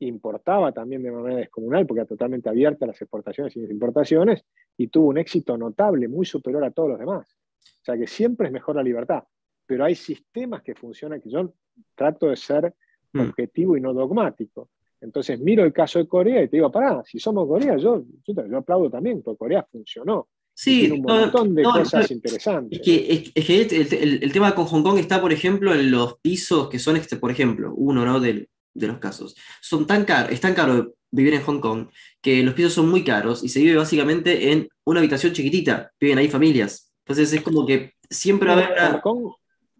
[0.00, 4.44] importaba también de manera descomunal, porque era totalmente abierta a las exportaciones y las importaciones,
[4.76, 7.36] y tuvo un éxito notable, muy superior a todos los demás.
[7.60, 9.24] O sea que siempre es mejor la libertad,
[9.66, 11.52] pero hay sistemas que funcionan, que yo
[11.94, 12.74] trato de ser
[13.12, 13.20] mm.
[13.20, 14.70] objetivo y no dogmático.
[15.00, 18.56] Entonces miro el caso de Corea y te digo, pará, si somos Corea, yo, yo,
[18.56, 20.28] aplaudo también, porque Corea funcionó.
[20.60, 22.80] Sí, tiene un montón de cosas interesantes.
[22.80, 26.18] Es que, es, que el, el, tema con Hong Kong está, por ejemplo, en los
[26.18, 28.18] pisos que son, este, por ejemplo, uno ¿no?
[28.18, 29.36] de, de los casos.
[29.60, 31.86] Son tan caros, es tan caro vivir en Hong Kong
[32.20, 35.92] que los pisos son muy caros y se vive básicamente en una habitación chiquitita.
[36.00, 36.92] Viven ahí familias.
[37.06, 39.00] Entonces es como que siempre va a haber.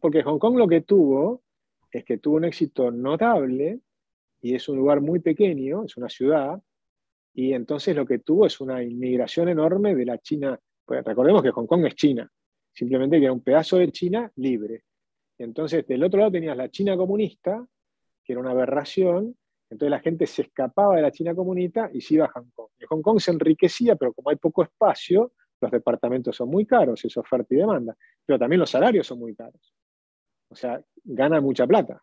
[0.00, 1.42] porque Hong Kong lo que tuvo
[1.90, 3.80] es que tuvo un éxito notable
[4.40, 6.62] y es un lugar muy pequeño, es una ciudad,
[7.34, 10.58] y entonces lo que tuvo es una inmigración enorme de la China.
[10.88, 12.30] Recordemos que Hong Kong es China,
[12.72, 14.84] simplemente que era un pedazo de China libre.
[15.38, 17.64] Entonces, del otro lado tenías la China comunista,
[18.24, 19.36] que era una aberración,
[19.70, 22.70] entonces la gente se escapaba de la China comunista y se iba a Hong Kong.
[22.80, 27.04] Y Hong Kong se enriquecía, pero como hay poco espacio, los departamentos son muy caros,
[27.04, 29.74] es oferta y demanda, pero también los salarios son muy caros.
[30.48, 32.02] O sea, gana mucha plata.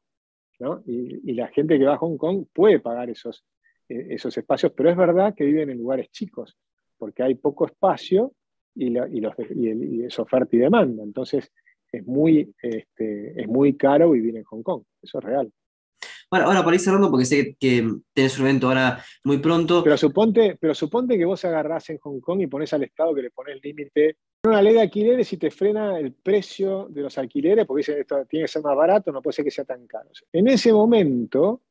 [0.59, 0.83] ¿no?
[0.85, 3.43] Y, la gente que va a Hong Kong puede pagar esos,
[3.89, 6.57] eh, esos espacios, pero es verdad que viven en lugares chicos,
[6.97, 8.33] porque hay poco espacio
[8.75, 11.03] y, los, y, es oferta y demanda.
[11.03, 11.51] Entonces,
[11.91, 14.83] es muy, este, es muy caro vivir en Hong Kong.
[15.01, 15.51] Eso es real.
[16.29, 19.83] Bueno, ahora para ir cerrando, porque sé que tenés un evento ahora muy pronto.
[19.83, 23.21] Pero suponte, pero suponte que vos agarrás en Hong Kong y pones al Estado que
[23.21, 24.17] le pones límite.
[24.43, 28.25] Una ley de alquileres y te frena el precio de los alquileres, porque dicen esto
[28.25, 30.09] tiene que ser más barato, no puede ser que sea tan caro.
[30.33, 31.61] En ese momento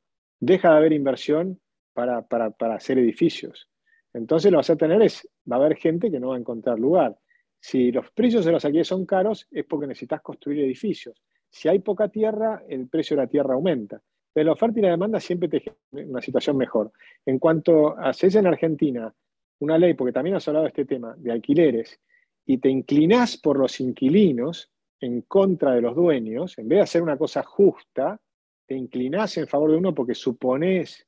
[0.40, 1.60] deja de haber inversión
[1.92, 3.68] para, para, para hacer edificios.
[4.14, 6.78] Entonces lo vas a tener es, va a haber gente que no va a encontrar
[6.78, 7.18] lugar.
[7.60, 11.20] Si los precios de los alquileres son caros, es porque necesitas construir edificios.
[11.50, 14.00] Si hay poca tierra, el precio de la tierra aumenta.
[14.32, 16.92] Pero la oferta y la demanda siempre te genera una situación mejor.
[17.24, 19.12] En cuanto haces en Argentina
[19.60, 22.00] una ley, porque también has hablado de este tema, de alquileres,
[22.46, 27.02] y te inclinás por los inquilinos en contra de los dueños, en vez de hacer
[27.02, 28.20] una cosa justa,
[28.66, 31.06] te inclinás en favor de uno porque supones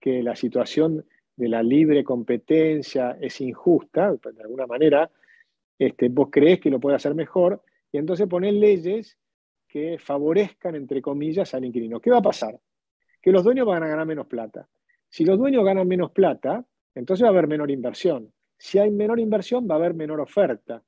[0.00, 1.04] que la situación
[1.38, 5.08] de la libre competencia es injusta, de alguna manera,
[5.78, 7.62] este, vos crees que lo puede hacer mejor,
[7.92, 9.16] y entonces pones leyes
[9.68, 12.00] que favorezcan, entre comillas, al inquilino.
[12.00, 12.58] ¿Qué va a pasar?
[13.22, 14.68] Que los dueños van a ganar menos plata.
[15.08, 18.32] Si los dueños ganan menos plata, entonces va a haber menor inversión.
[18.56, 20.82] Si hay menor inversión, va a haber menor oferta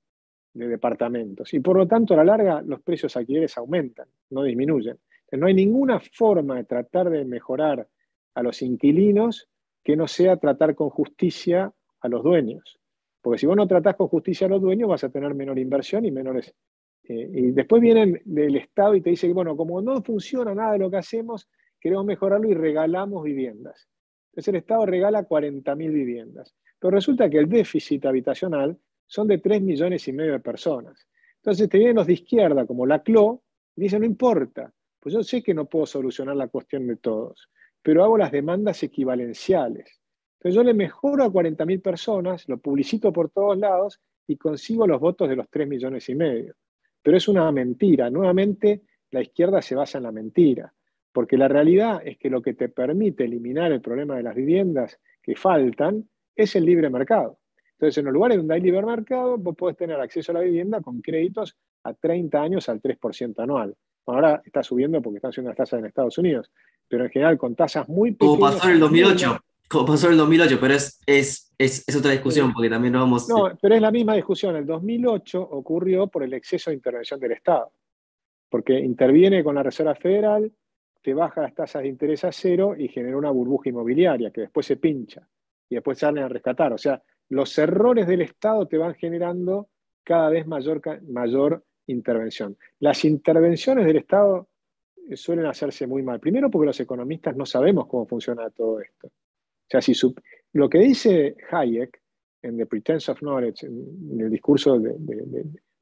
[0.52, 1.54] de departamentos.
[1.54, 4.98] Y por lo tanto, a la larga, los precios alquileres aumentan, no disminuyen.
[5.30, 7.86] no hay ninguna forma de tratar de mejorar
[8.34, 9.49] a los inquilinos
[9.82, 12.78] que no sea tratar con justicia a los dueños.
[13.20, 16.04] Porque si vos no tratás con justicia a los dueños, vas a tener menor inversión
[16.04, 16.54] y menores.
[17.04, 20.78] Eh, y después vienen del Estado y te dicen, bueno, como no funciona nada de
[20.78, 23.88] lo que hacemos, queremos mejorarlo y regalamos viviendas.
[24.30, 26.54] Entonces el Estado regala 40.000 viviendas.
[26.78, 31.06] Pero resulta que el déficit habitacional son de 3 millones y medio de personas.
[31.36, 33.42] Entonces te vienen los de izquierda, como la CLO,
[33.76, 37.50] y dicen, no importa, pues yo sé que no puedo solucionar la cuestión de todos,
[37.82, 40.00] pero hago las demandas equivalenciales.
[40.38, 45.00] Entonces yo le mejoro a 40.000 personas, lo publicito por todos lados y consigo los
[45.00, 46.54] votos de los 3 millones y medio.
[47.02, 48.10] Pero es una mentira.
[48.10, 50.72] Nuevamente, la izquierda se basa en la mentira,
[51.12, 54.98] porque la realidad es que lo que te permite eliminar el problema de las viviendas
[55.22, 57.38] que faltan es el libre mercado.
[57.72, 60.80] Entonces, en los lugares donde hay libre mercado, vos podés tener acceso a la vivienda
[60.80, 63.74] con créditos a 30 años al 3% anual.
[64.06, 66.50] Ahora está subiendo porque están subiendo las tasas en Estados Unidos,
[66.88, 68.38] pero en general con tasas muy pequeñas.
[68.38, 69.40] Como pasó en el 2008
[69.70, 72.98] como pasó en el 2008, pero es, es, es, es otra discusión, porque también no
[72.98, 73.28] vamos...
[73.28, 74.56] No, pero es la misma discusión.
[74.56, 77.72] El 2008 ocurrió por el exceso de intervención del Estado,
[78.48, 80.52] porque interviene con la Reserva Federal,
[81.00, 84.66] te baja las tasas de interés a cero y genera una burbuja inmobiliaria que después
[84.66, 85.26] se pincha
[85.68, 86.72] y después salen a rescatar.
[86.72, 89.68] O sea, los errores del Estado te van generando
[90.02, 92.56] cada vez mayor, mayor intervención.
[92.78, 94.48] Las intervenciones del Estado
[95.16, 96.20] suelen hacerse muy mal.
[96.20, 99.08] Primero porque los economistas no sabemos cómo funciona todo esto.
[99.08, 99.92] O sea, si
[100.52, 102.00] lo que dice Hayek
[102.42, 104.94] en The Pretense of Knowledge, en, el discurso de,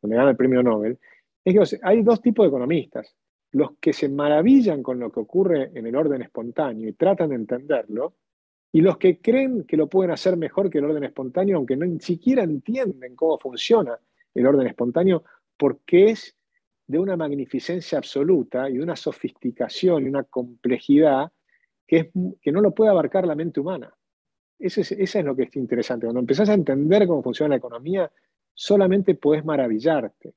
[0.01, 0.99] donde gana el premio Nobel,
[1.45, 3.15] es que hay dos tipos de economistas.
[3.53, 7.37] Los que se maravillan con lo que ocurre en el orden espontáneo y tratan de
[7.37, 8.15] entenderlo,
[8.71, 11.87] y los que creen que lo pueden hacer mejor que el orden espontáneo, aunque no
[11.87, 13.99] ni siquiera entienden cómo funciona
[14.35, 15.25] el orden espontáneo,
[15.59, 16.37] porque es
[16.87, 21.31] de una magnificencia absoluta y una sofisticación y una complejidad
[21.87, 23.95] que, no lo puede abarcar la mente humana.
[24.59, 26.07] Eso es, eso es lo que es interesante.
[26.07, 28.11] Cuando empezás a entender cómo funciona la economía,
[28.55, 30.35] solamente puedes maravillarte,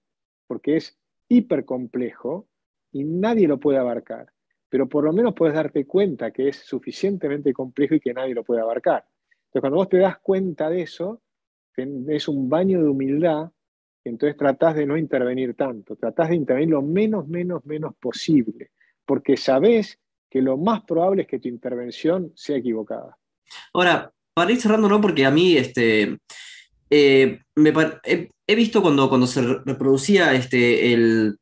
[0.47, 0.97] porque es
[1.27, 2.47] hiper complejo
[2.91, 4.31] y nadie lo puede abarcar.
[4.69, 8.43] Pero por lo menos puedes darte cuenta que es suficientemente complejo y que nadie lo
[8.43, 9.05] puede abarcar.
[9.45, 11.21] Entonces, cuando vos te das cuenta de eso,
[11.75, 13.51] es un baño de humildad,
[14.03, 18.71] entonces tratás de no intervenir tanto, tratás de intervenir lo menos, menos, menos posible,
[19.05, 19.99] porque sabés
[20.29, 23.17] que lo más probable es que tu intervención sea equivocada.
[23.73, 25.01] Ahora, para ir cerrando, ¿no?
[25.01, 26.17] Porque a mí, este,
[26.89, 27.73] eh, me,
[28.03, 31.37] he, visto cuando, cuando se reproducía este, el,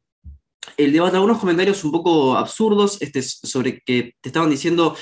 [0.77, 4.95] el debate, algunos comentarios un poco absurdos este, sobre que te estaban diciendo,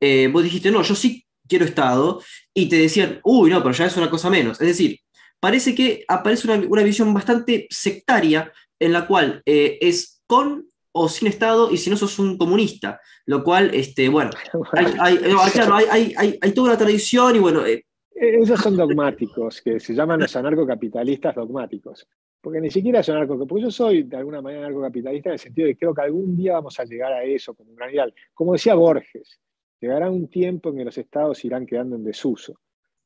[0.00, 2.22] eh, vos dijiste, no, yo sí quiero Estado,
[2.54, 4.60] y te decían, uy, no, pero ya es una cosa menos.
[4.60, 4.98] Es decir,
[5.42, 11.08] parece que aparece una, una visión bastante sectaria en la cual eh, es con o
[11.08, 14.30] sin Estado y si no sos un comunista, lo cual, este, bueno,
[15.00, 17.84] hay, hay, toda una tradición y bueno, eh,
[18.14, 22.06] esos son dogmáticos, que se llaman los anarcocapitalistas dogmáticos.
[22.40, 25.66] Porque ni siquiera son anarcocapitalistas, porque yo soy de alguna manera anarcocapitalista en el sentido
[25.66, 28.14] de que creo que algún día vamos a llegar a eso como un gran ideal.
[28.32, 29.40] Como decía Borges,
[29.80, 32.60] llegará un tiempo en que los estados irán quedando en desuso.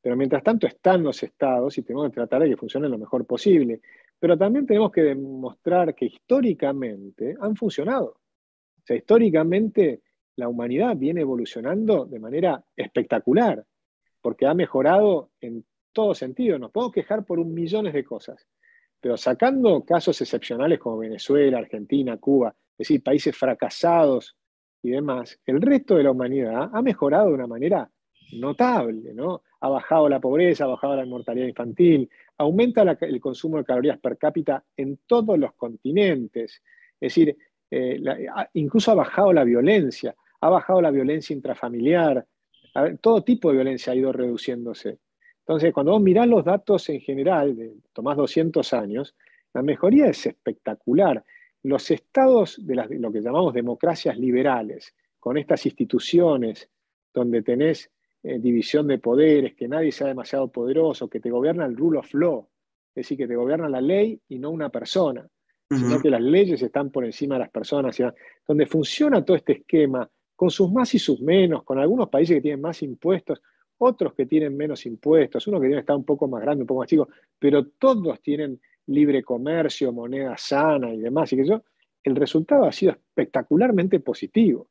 [0.06, 3.26] Pero mientras tanto están los estados y tenemos que tratar de que funcionen lo mejor
[3.26, 3.80] posible.
[4.20, 8.10] Pero también tenemos que demostrar que históricamente han funcionado.
[8.10, 10.02] O sea, históricamente
[10.36, 13.64] la humanidad viene evolucionando de manera espectacular,
[14.20, 16.56] porque ha mejorado en todo sentido.
[16.56, 18.46] Nos podemos quejar por un millones de cosas,
[19.00, 24.36] pero sacando casos excepcionales como Venezuela, Argentina, Cuba, es decir, países fracasados
[24.82, 27.90] y demás, el resto de la humanidad ha mejorado de una manera
[28.32, 29.42] notable, ¿no?
[29.60, 32.08] Ha bajado la pobreza, ha bajado la mortalidad infantil,
[32.38, 36.62] aumenta el consumo de calorías per cápita en todos los continentes,
[37.00, 37.36] es decir,
[37.70, 38.00] eh,
[38.54, 42.26] incluso ha bajado la violencia, ha bajado la violencia intrafamiliar,
[43.00, 44.98] todo tipo de violencia ha ido reduciéndose.
[45.40, 49.14] Entonces, cuando vos mirás los datos en general, de, tomás 200 años,
[49.54, 51.24] la mejoría es espectacular.
[51.62, 56.68] Los estados de, lo que llamamos democracias liberales, con estas instituciones
[57.14, 57.90] donde tenés
[58.28, 62.12] eh, división de poderes, que nadie sea demasiado poderoso, que te gobierna el rule of
[62.12, 62.48] law,
[62.88, 65.24] es decir, que te gobierna la ley y no una persona,
[65.70, 67.96] sino que las leyes están por encima de las personas,
[68.48, 72.40] donde funciona todo este esquema, con sus más y sus menos, con algunos países que
[72.40, 73.40] tienen más impuestos,
[73.78, 76.66] otros que tienen menos impuestos, uno que tiene que estar un poco más grande, un
[76.66, 77.08] poco más chico,
[77.38, 81.62] pero todos tienen libre comercio, moneda sana y demás, y que yo,
[82.02, 84.68] el resultado ha sido espectacularmente positivo.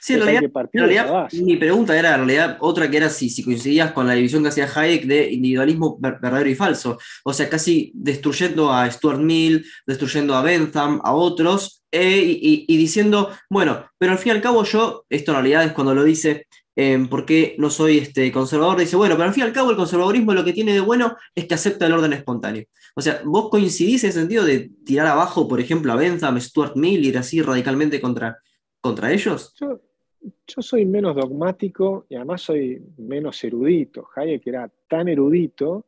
[0.00, 4.06] Sí, en realidad, mi pregunta era en realidad otra que era si, si coincidías con
[4.06, 6.98] la división que hacía Hayek de individualismo verdadero y falso.
[7.24, 13.30] O sea, casi destruyendo a Stuart Mill, destruyendo a Bentham, a otros, eh, y, diciendo,
[13.48, 16.48] bueno, pero al fin y al cabo yo, esto en realidad es cuando lo dice,
[16.76, 19.76] eh, porque no soy este, conservador, dice, bueno, pero al fin y al cabo el
[19.76, 22.64] conservadurismo lo que tiene de bueno es que acepta el orden espontáneo.
[22.96, 26.76] O sea, ¿vos coincidís en el sentido de tirar abajo, por ejemplo, a Bentham, Stuart
[26.76, 28.38] Mill, y ir así radicalmente contra,
[28.84, 29.54] contra ellos?
[29.58, 34.08] yo soy menos dogmático y además soy menos erudito.
[34.14, 35.86] Hayek era tan erudito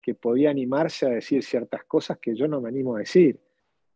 [0.00, 3.40] que podía animarse a decir ciertas cosas que yo no me animo a decir,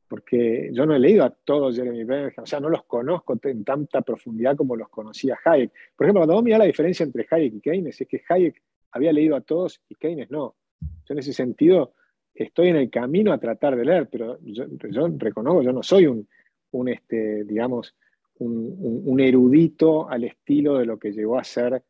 [0.08, 3.62] porque yo no he leído a todos Jeremy Bentham, o sea, no los conozco en
[3.62, 5.70] tanta profundidad como los conocía Hayek.
[5.94, 9.12] Por ejemplo, cuando vos mirás la diferencia entre Hayek y Keynes, es que Hayek había
[9.12, 10.56] leído a todos y Keynes no.
[10.80, 11.94] Yo en ese sentido
[12.34, 16.06] estoy en el camino a tratar de leer, pero yo, yo reconozco, yo no soy
[16.06, 16.28] un,
[16.72, 17.94] un este, digamos,
[18.40, 21.82] un, erudito al estilo de lo que llegó a ser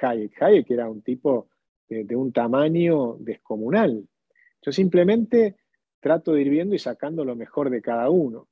[0.00, 0.42] Hayek.
[0.42, 1.48] Hayek era un tipo
[1.88, 4.06] de, un tamaño descomunal.
[4.62, 5.56] Yo simplemente
[6.00, 8.48] trato de ir viendo y sacando lo mejor de cada uno.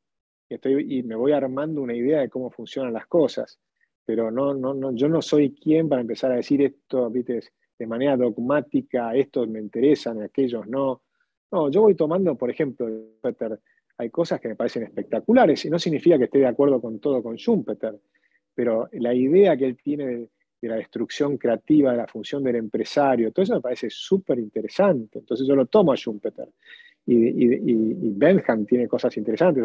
[0.48, 3.58] Y, estoy, y me voy armando una idea de cómo funcionan las cosas.
[4.04, 7.40] Pero no, no, no, yo no soy quien para empezar a decir esto ¿viste?
[7.78, 11.02] de manera dogmática, estos me interesan, aquellos no.
[11.50, 12.88] No, yo voy tomando, por ejemplo,
[13.98, 17.22] hay cosas que me parecen espectaculares y no significa que esté de acuerdo con todo
[17.22, 17.98] con Schumpeter,
[18.54, 20.28] pero la idea que él tiene de,
[20.62, 25.20] la destrucción creativa de la función del empresario, todo eso me parece súper interesante.
[25.20, 26.48] Entonces yo lo tomo a Schumpeter.
[27.06, 29.62] Y, Benham tiene cosas interesantes,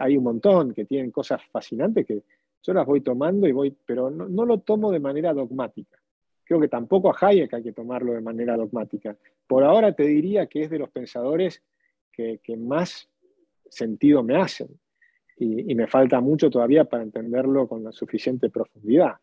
[0.00, 2.22] hay un montón que tienen cosas fascinantes que
[2.60, 5.98] yo las voy tomando y voy, pero no, lo tomo de manera dogmática.
[6.42, 9.16] Creo que tampoco a Hayek hay que tomarlo de manera dogmática.
[9.46, 11.62] Por ahora te diría que es de los pensadores
[12.10, 13.08] que, que más
[13.72, 14.68] sentido me hacen.
[15.36, 19.16] Y, me falta mucho todavía para entenderlo con la suficiente profundidad.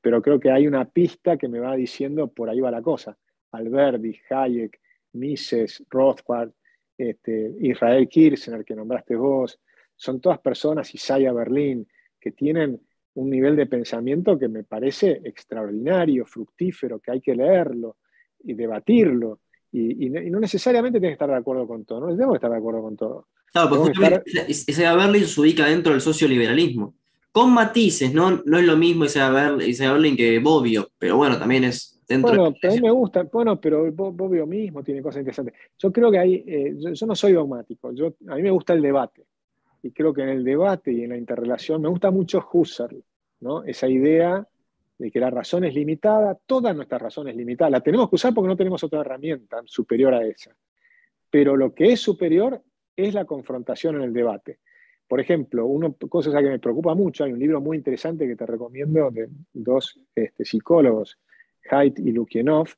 [0.00, 3.16] Pero creo que hay una pista que me va diciendo por ahí va la cosa.
[3.52, 4.78] Alberti, Hayek,
[5.14, 6.52] Mises, Rothbard,
[6.96, 9.58] este, Israel Kirchner, que nombraste vos,
[9.96, 11.86] son todas personas, Isaiah Berlin,
[12.20, 12.80] que tienen
[13.14, 17.96] un nivel de pensamiento que me parece extraordinario, fructífero, que hay que leerlo
[18.44, 19.40] y debatirlo.
[19.78, 22.56] Y, no necesariamente tienes que estar de acuerdo con todo, no tenemos que estar de
[22.56, 23.26] acuerdo con todo.
[23.52, 26.94] Claro, porque justamente Isaiah Berlin se ubica dentro del socioliberalismo.
[27.30, 28.42] Con matices, ¿no?
[28.46, 32.68] No es lo mismo Isaiah Berlin, que Bobbio, pero bueno, también es dentro Bueno, a
[32.68, 35.54] mí me gusta, bueno, pero Bobbio mismo tiene cosas interesantes.
[35.78, 38.80] Yo creo que hay, eh, yo, no soy dogmático, yo, a mí me gusta el
[38.80, 39.26] debate.
[39.82, 43.02] Y creo que en el debate y en la interrelación me gusta mucho Husserl,
[43.40, 43.62] ¿no?
[43.64, 44.46] Esa idea
[44.98, 47.70] de que la razón es limitada, toda nuestra razón es limitada.
[47.70, 50.56] La tenemos que usar porque no tenemos otra herramienta superior a esa.
[51.30, 52.62] Pero lo que es superior
[52.96, 54.60] es la confrontación en el debate.
[55.06, 58.46] Por ejemplo, una cosa que me preocupa mucho, hay un libro muy interesante que te
[58.46, 61.18] recomiendo de dos este, psicólogos,
[61.70, 62.68] Haidt y Lukianov,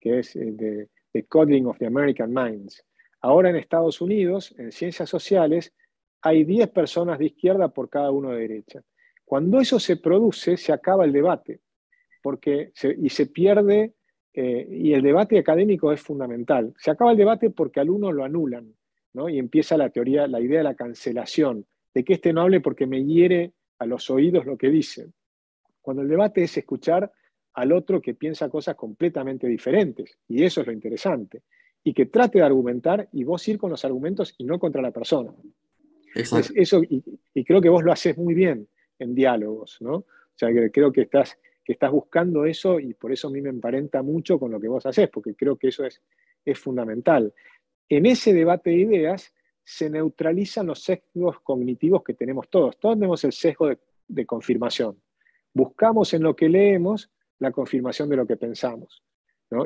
[0.00, 2.84] que es de The Coding of the American Minds.
[3.20, 5.74] Ahora en Estados Unidos, en ciencias sociales,
[6.22, 8.82] hay 10 personas de izquierda por cada uno de derecha.
[9.24, 11.60] Cuando eso se produce, se acaba el debate
[12.26, 13.92] porque y se pierde
[14.34, 16.74] eh, y el debate académico es fundamental.
[16.76, 18.74] Se acaba el debate porque al uno lo anulan,
[19.12, 19.28] ¿no?
[19.28, 22.84] Y empieza la teoría, la idea de la cancelación, de que este no hable porque
[22.84, 25.12] me hiere a los oídos lo que dice.
[25.80, 27.12] Cuando el debate es escuchar
[27.54, 31.42] al otro que piensa cosas completamente diferentes, y eso es lo interesante,
[31.84, 34.90] y que trate de argumentar y vos ir con los argumentos y no contra la
[34.90, 35.32] persona.
[36.12, 38.66] eso, y, creo que vos lo haces muy bien
[38.98, 39.94] en diálogos, ¿no?
[39.98, 43.42] O sea, que creo que estás, que estás buscando eso y por eso a mí
[43.42, 46.00] me emparenta mucho con lo que vos haces, porque creo que eso es,
[46.44, 47.34] es fundamental.
[47.88, 52.78] En ese debate de ideas se neutralizan los sesgos cognitivos que tenemos todos.
[52.78, 53.68] Todos tenemos el sesgo
[54.06, 55.02] de confirmación.
[55.52, 57.10] Buscamos en lo que leemos
[57.40, 59.02] la confirmación de lo que pensamos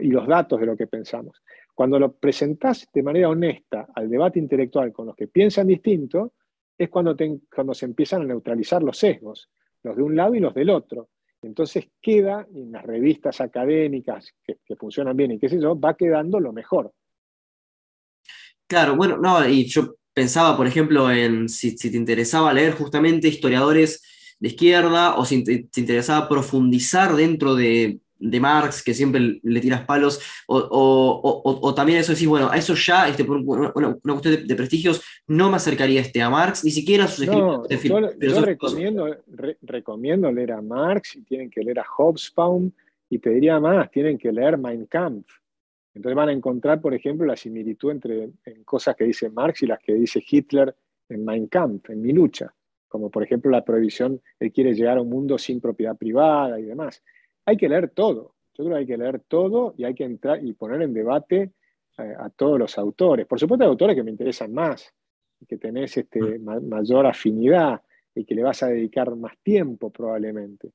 [0.01, 1.43] y los datos de lo que pensamos.
[1.75, 6.33] Cuando lo presentás de manera honesta al debate intelectual con los que piensan distinto,
[6.79, 7.15] es cuando,
[7.55, 9.51] cuando se empiezan a neutralizar los sesgos,
[9.83, 11.11] los de un lado y los del otro.
[11.43, 16.39] Entonces queda en las revistas académicas que, funcionan bien y qué sé yo, va quedando
[16.39, 16.93] lo mejor.
[18.67, 24.03] Claro, bueno, no, y yo pensaba, por ejemplo, en si te interesaba leer justamente historiadores
[24.39, 30.21] de izquierda o si te, interesaba profundizar dentro de, Marx, que siempre le tiras palos,
[30.47, 35.51] o, también eso decís, bueno, a eso ya, este, por una, cuestión de, prestigios, no
[35.51, 38.17] me acercaría este, a Marx, ni siquiera a sus escritos.
[38.21, 39.17] yo, recomiendo,
[39.63, 42.71] recomiendo leer a Marx y tienen que leer a Hobsbawm
[43.09, 45.33] y te diría más, tienen que leer Mein Kampf.
[45.95, 48.31] Entonces van a encontrar, por ejemplo, la similitud entre
[48.65, 50.75] cosas que dice Marx y las que dice Hitler
[51.09, 52.55] en Mein Kampf, en Mi lucha
[52.91, 56.65] como por ejemplo la prohibición, él quiere llegar a un mundo sin propiedad privada y
[56.65, 57.03] demás.
[57.51, 60.45] Hay que leer todo, yo creo que hay que leer todo y hay que entrar
[60.45, 61.53] y poner en debate
[61.99, 63.27] eh, a, todos los autores.
[63.27, 64.95] Por supuesto hay autores que me interesan más,
[65.49, 66.69] que tenés este, mm.
[66.69, 67.81] mayor afinidad
[68.15, 70.73] y que le vas a dedicar más tiempo probablemente.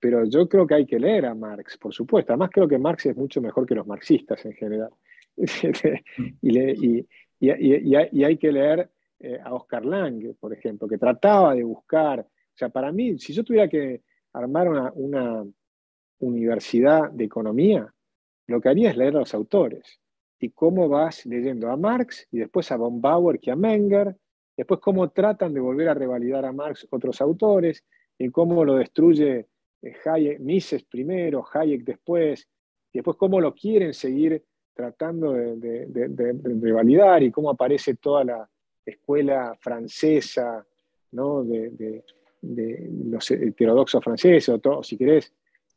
[0.00, 2.32] Pero yo creo que hay que leer a Marx, por supuesto.
[2.32, 4.90] Además creo que Marx es mucho mejor que los marxistas en general.
[6.42, 7.06] y,
[7.38, 12.54] y hay que leer eh, a Oscar Lange, por ejemplo, que trataba de buscar, o
[12.54, 14.02] sea, para mí, si yo tuviera que
[14.34, 15.42] armar una,
[16.18, 17.92] universidad de economía,
[18.46, 20.00] lo que haría es leer a los autores.
[20.38, 24.16] Y cómo vas leyendo a Marx y después a von Bauer que a Menger,
[24.56, 27.84] después cómo tratan de volver a revalidar a Marx otros autores,
[28.18, 29.46] y cómo lo destruye
[29.82, 32.48] eh, Hayek, Mises primero, Hayek después,
[32.92, 34.42] y después cómo lo quieren seguir
[34.74, 38.48] tratando de revalidar y cómo aparece toda la,
[38.86, 40.64] escuela francesa,
[41.12, 41.42] ¿no?
[41.42, 42.04] de,
[42.42, 45.32] los heterodoxos franceses, o todo, si querés,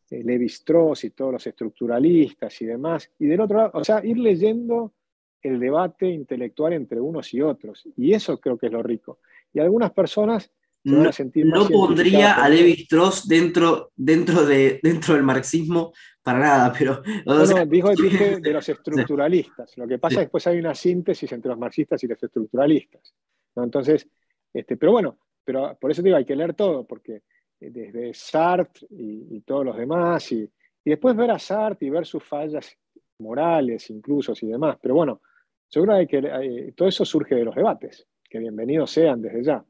[0.09, 3.11] eh, Levi-Strauss y todos los estructuralistas y demás.
[3.19, 4.93] Y del otro lado, o sea, ir leyendo
[5.41, 7.87] el debate intelectual entre unos y otros.
[7.95, 9.19] Y eso creo que es lo rico.
[9.53, 10.51] Y algunas personas
[10.83, 15.93] no, no pondría a Levi Strauss dentro, dentro, de, dentro del marxismo
[16.23, 17.01] para nada, pero...
[17.25, 19.77] No, no, dijo, dije de los estructuralistas.
[19.77, 23.13] Lo que pasa es que después hay una síntesis entre los marxistas y los estructuralistas.
[23.55, 24.07] Entonces,
[24.53, 27.23] este, pero bueno, pero por eso digo, hay que leer todo, porque
[27.59, 30.41] desde Sartre y, todos los demás, y,
[30.83, 32.77] y, después ver a Sartre y ver sus fallas
[33.19, 34.77] morales incluso y demás.
[34.81, 35.21] Pero bueno,
[35.67, 39.63] seguro hay que, eh, todo eso surge de los debates, que bienvenidos sean desde ya.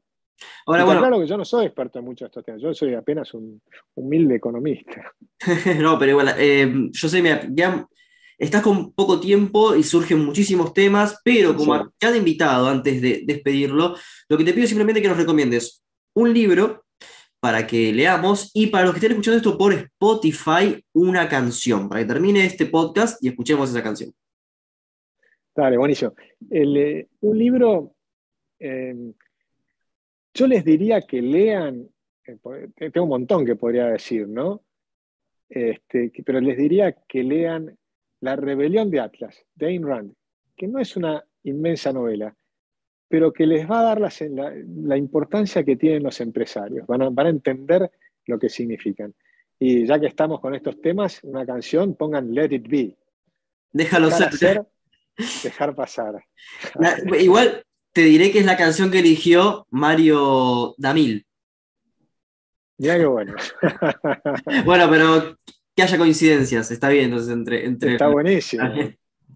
[0.66, 2.94] Ahora, bueno, claro que yo no soy experto en muchos de estos temas, yo soy
[2.94, 3.60] apenas un
[3.94, 5.12] humilde economista.
[5.80, 7.86] no, pero igual, eh, yo sé, ya
[8.38, 13.22] estás con poco tiempo y surgen muchísimos temas, pero como te han invitado antes de
[13.26, 13.96] despedirlo,
[14.28, 15.84] lo que te pido es simplemente que nos recomiendes
[16.14, 16.84] un libro
[17.40, 22.02] para que leamos y para los que estén escuchando esto por Spotify, una canción, para
[22.02, 24.12] que termine este podcast y escuchemos esa canción.
[25.54, 26.14] Dale, buenísimo.
[26.50, 27.94] Eh, un libro...
[28.58, 29.12] Eh,
[30.32, 31.88] yo les diría que lean,
[32.24, 32.38] eh,
[32.92, 34.62] tengo un montón que podría decir, ¿no?
[35.48, 37.76] Este, pero les diría que lean
[38.20, 40.14] La rebelión de Atlas, de Ayn Rand,
[40.56, 42.36] que no es una inmensa novela,
[43.10, 47.90] pero que les va a dar la, importancia que tienen los empresarios, van a, entender
[48.26, 49.12] lo que significan.
[49.58, 52.96] Y ya que estamos con estos temas, una canción, pongan Let It Be.
[53.72, 54.64] Déjalo ser.
[55.42, 56.24] Dejar pasar.
[57.18, 61.26] igual, te diré que es la canción que eligió Mario Damil.
[62.78, 63.34] Ya que bueno.
[64.64, 65.36] bueno, pero
[65.74, 67.66] que haya coincidencias, está bien, entonces entre...
[67.66, 67.92] entre...
[67.92, 68.62] Está buenísimo.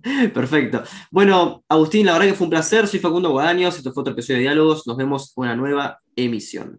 [0.35, 0.82] Perfecto.
[1.10, 2.86] Bueno, Agustín, la verdad que fue un placer.
[2.86, 3.76] Soy Facundo Guadaños.
[3.76, 4.86] Esto fue otro episodio de Diálogos.
[4.86, 6.72] Nos vemos en una nueva emisión.